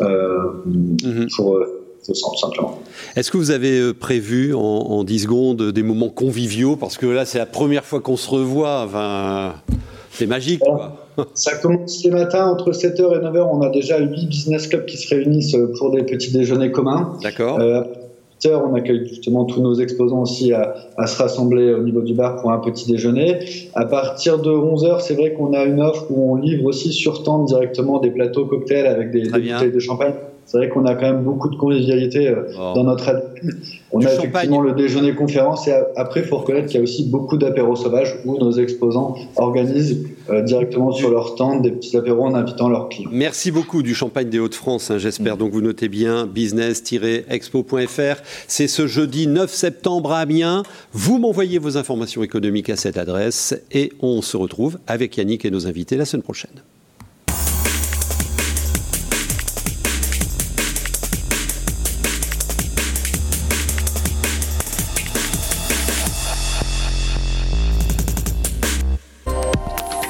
mmh. 0.00 1.26
pour 1.36 1.60
simplement. 2.02 2.78
Est-ce 3.16 3.30
que 3.30 3.36
vous 3.36 3.50
avez 3.50 3.78
euh, 3.78 3.94
prévu 3.94 4.54
en, 4.54 5.04
10 5.04 5.18
secondes 5.20 5.72
des 5.72 5.82
moments 5.82 6.08
conviviaux? 6.08 6.76
Parce 6.76 6.96
que 6.96 7.06
là, 7.06 7.24
c'est 7.24 7.38
la 7.38 7.46
première 7.46 7.84
fois 7.84 8.00
qu'on 8.00 8.16
se 8.16 8.30
revoit. 8.30 8.82
Enfin, 8.84 9.54
c'est 10.12 10.26
magique. 10.26 10.62
Ça 11.34 11.56
commence 11.56 12.02
les 12.04 12.10
matins 12.10 12.46
entre 12.46 12.72
7h 12.72 12.98
et 12.98 13.24
9h. 13.24 13.48
On 13.52 13.62
a 13.62 13.68
déjà 13.70 13.98
8 13.98 14.26
business 14.26 14.66
clubs 14.68 14.86
qui 14.86 14.96
se 14.96 15.14
réunissent 15.14 15.56
pour 15.78 15.90
des 15.90 16.02
petits 16.02 16.32
déjeuners 16.32 16.72
communs. 16.72 17.16
D'accord. 17.22 17.58
Euh, 17.60 17.82
on 18.46 18.74
accueille 18.74 19.06
justement 19.06 19.44
tous 19.44 19.60
nos 19.60 19.74
exposants 19.74 20.22
aussi 20.22 20.54
à, 20.54 20.74
se 21.06 21.18
rassembler 21.18 21.74
au 21.74 21.82
niveau 21.82 22.00
du 22.00 22.14
bar 22.14 22.40
pour 22.40 22.52
un 22.52 22.58
petit 22.58 22.90
déjeuner. 22.90 23.38
À 23.74 23.84
partir 23.84 24.38
de 24.38 24.50
11h, 24.50 25.00
c'est 25.00 25.14
vrai 25.14 25.34
qu'on 25.34 25.52
a 25.52 25.64
une 25.64 25.80
offre 25.80 26.06
où 26.10 26.32
on 26.32 26.36
livre 26.36 26.64
aussi 26.64 26.92
sur 26.92 27.22
tente 27.22 27.46
directement 27.46 27.98
des 27.98 28.10
plateaux 28.10 28.46
cocktails 28.46 28.86
avec 28.86 29.10
des, 29.10 29.22
des 29.22 29.28
bouteilles 29.28 29.72
de 29.72 29.78
champagne 29.78 30.14
c'est 30.46 30.58
vrai 30.58 30.68
qu'on 30.68 30.84
a 30.84 30.94
quand 30.94 31.06
même 31.12 31.22
beaucoup 31.22 31.48
de 31.48 31.56
convivialité 31.56 32.28
euh, 32.28 32.42
oh. 32.58 32.72
dans 32.74 32.82
notre 32.82 33.08
On 33.92 34.04
a 34.04 34.12
effectivement 34.12 34.60
le 34.60 34.72
déjeuner 34.72 35.14
conférence 35.14 35.68
et 35.68 35.74
après, 35.96 36.20
il 36.20 36.26
faut 36.26 36.38
reconnaître 36.38 36.66
qu'il 36.66 36.76
y 36.76 36.80
a 36.80 36.82
aussi 36.82 37.04
beaucoup 37.04 37.36
d'apéros 37.36 37.76
sauvages 37.76 38.18
où 38.24 38.36
nos 38.36 38.50
exposants 38.52 39.14
organisent 39.36 39.98
euh, 40.28 40.42
directement 40.42 40.90
sur 40.90 41.10
leur 41.10 41.28
stand 41.28 41.62
des 41.62 41.70
petits 41.70 41.96
apéros 41.96 42.26
en 42.26 42.34
invitant 42.34 42.68
leurs 42.68 42.88
clients. 42.88 43.10
Merci 43.12 43.52
beaucoup 43.52 43.82
du 43.82 43.94
Champagne 43.94 44.28
des 44.28 44.38
Hauts-de-France. 44.40 44.90
Hein, 44.90 44.98
j'espère 44.98 45.36
mm. 45.36 45.38
donc 45.38 45.52
vous 45.52 45.62
notez 45.62 45.88
bien 45.88 46.26
business-expo.fr. 46.26 48.22
C'est 48.48 48.68
ce 48.68 48.86
jeudi 48.86 49.26
9 49.28 49.52
septembre 49.52 50.12
à 50.12 50.18
Amiens. 50.18 50.64
Vous 50.92 51.18
m'envoyez 51.18 51.58
vos 51.58 51.76
informations 51.76 52.22
économiques 52.22 52.70
à 52.70 52.76
cette 52.76 52.98
adresse 52.98 53.54
et 53.72 53.92
on 54.00 54.20
se 54.20 54.36
retrouve 54.36 54.78
avec 54.86 55.16
Yannick 55.16 55.44
et 55.44 55.50
nos 55.50 55.66
invités 55.66 55.96
la 55.96 56.04
semaine 56.04 56.22
prochaine. 56.22 56.50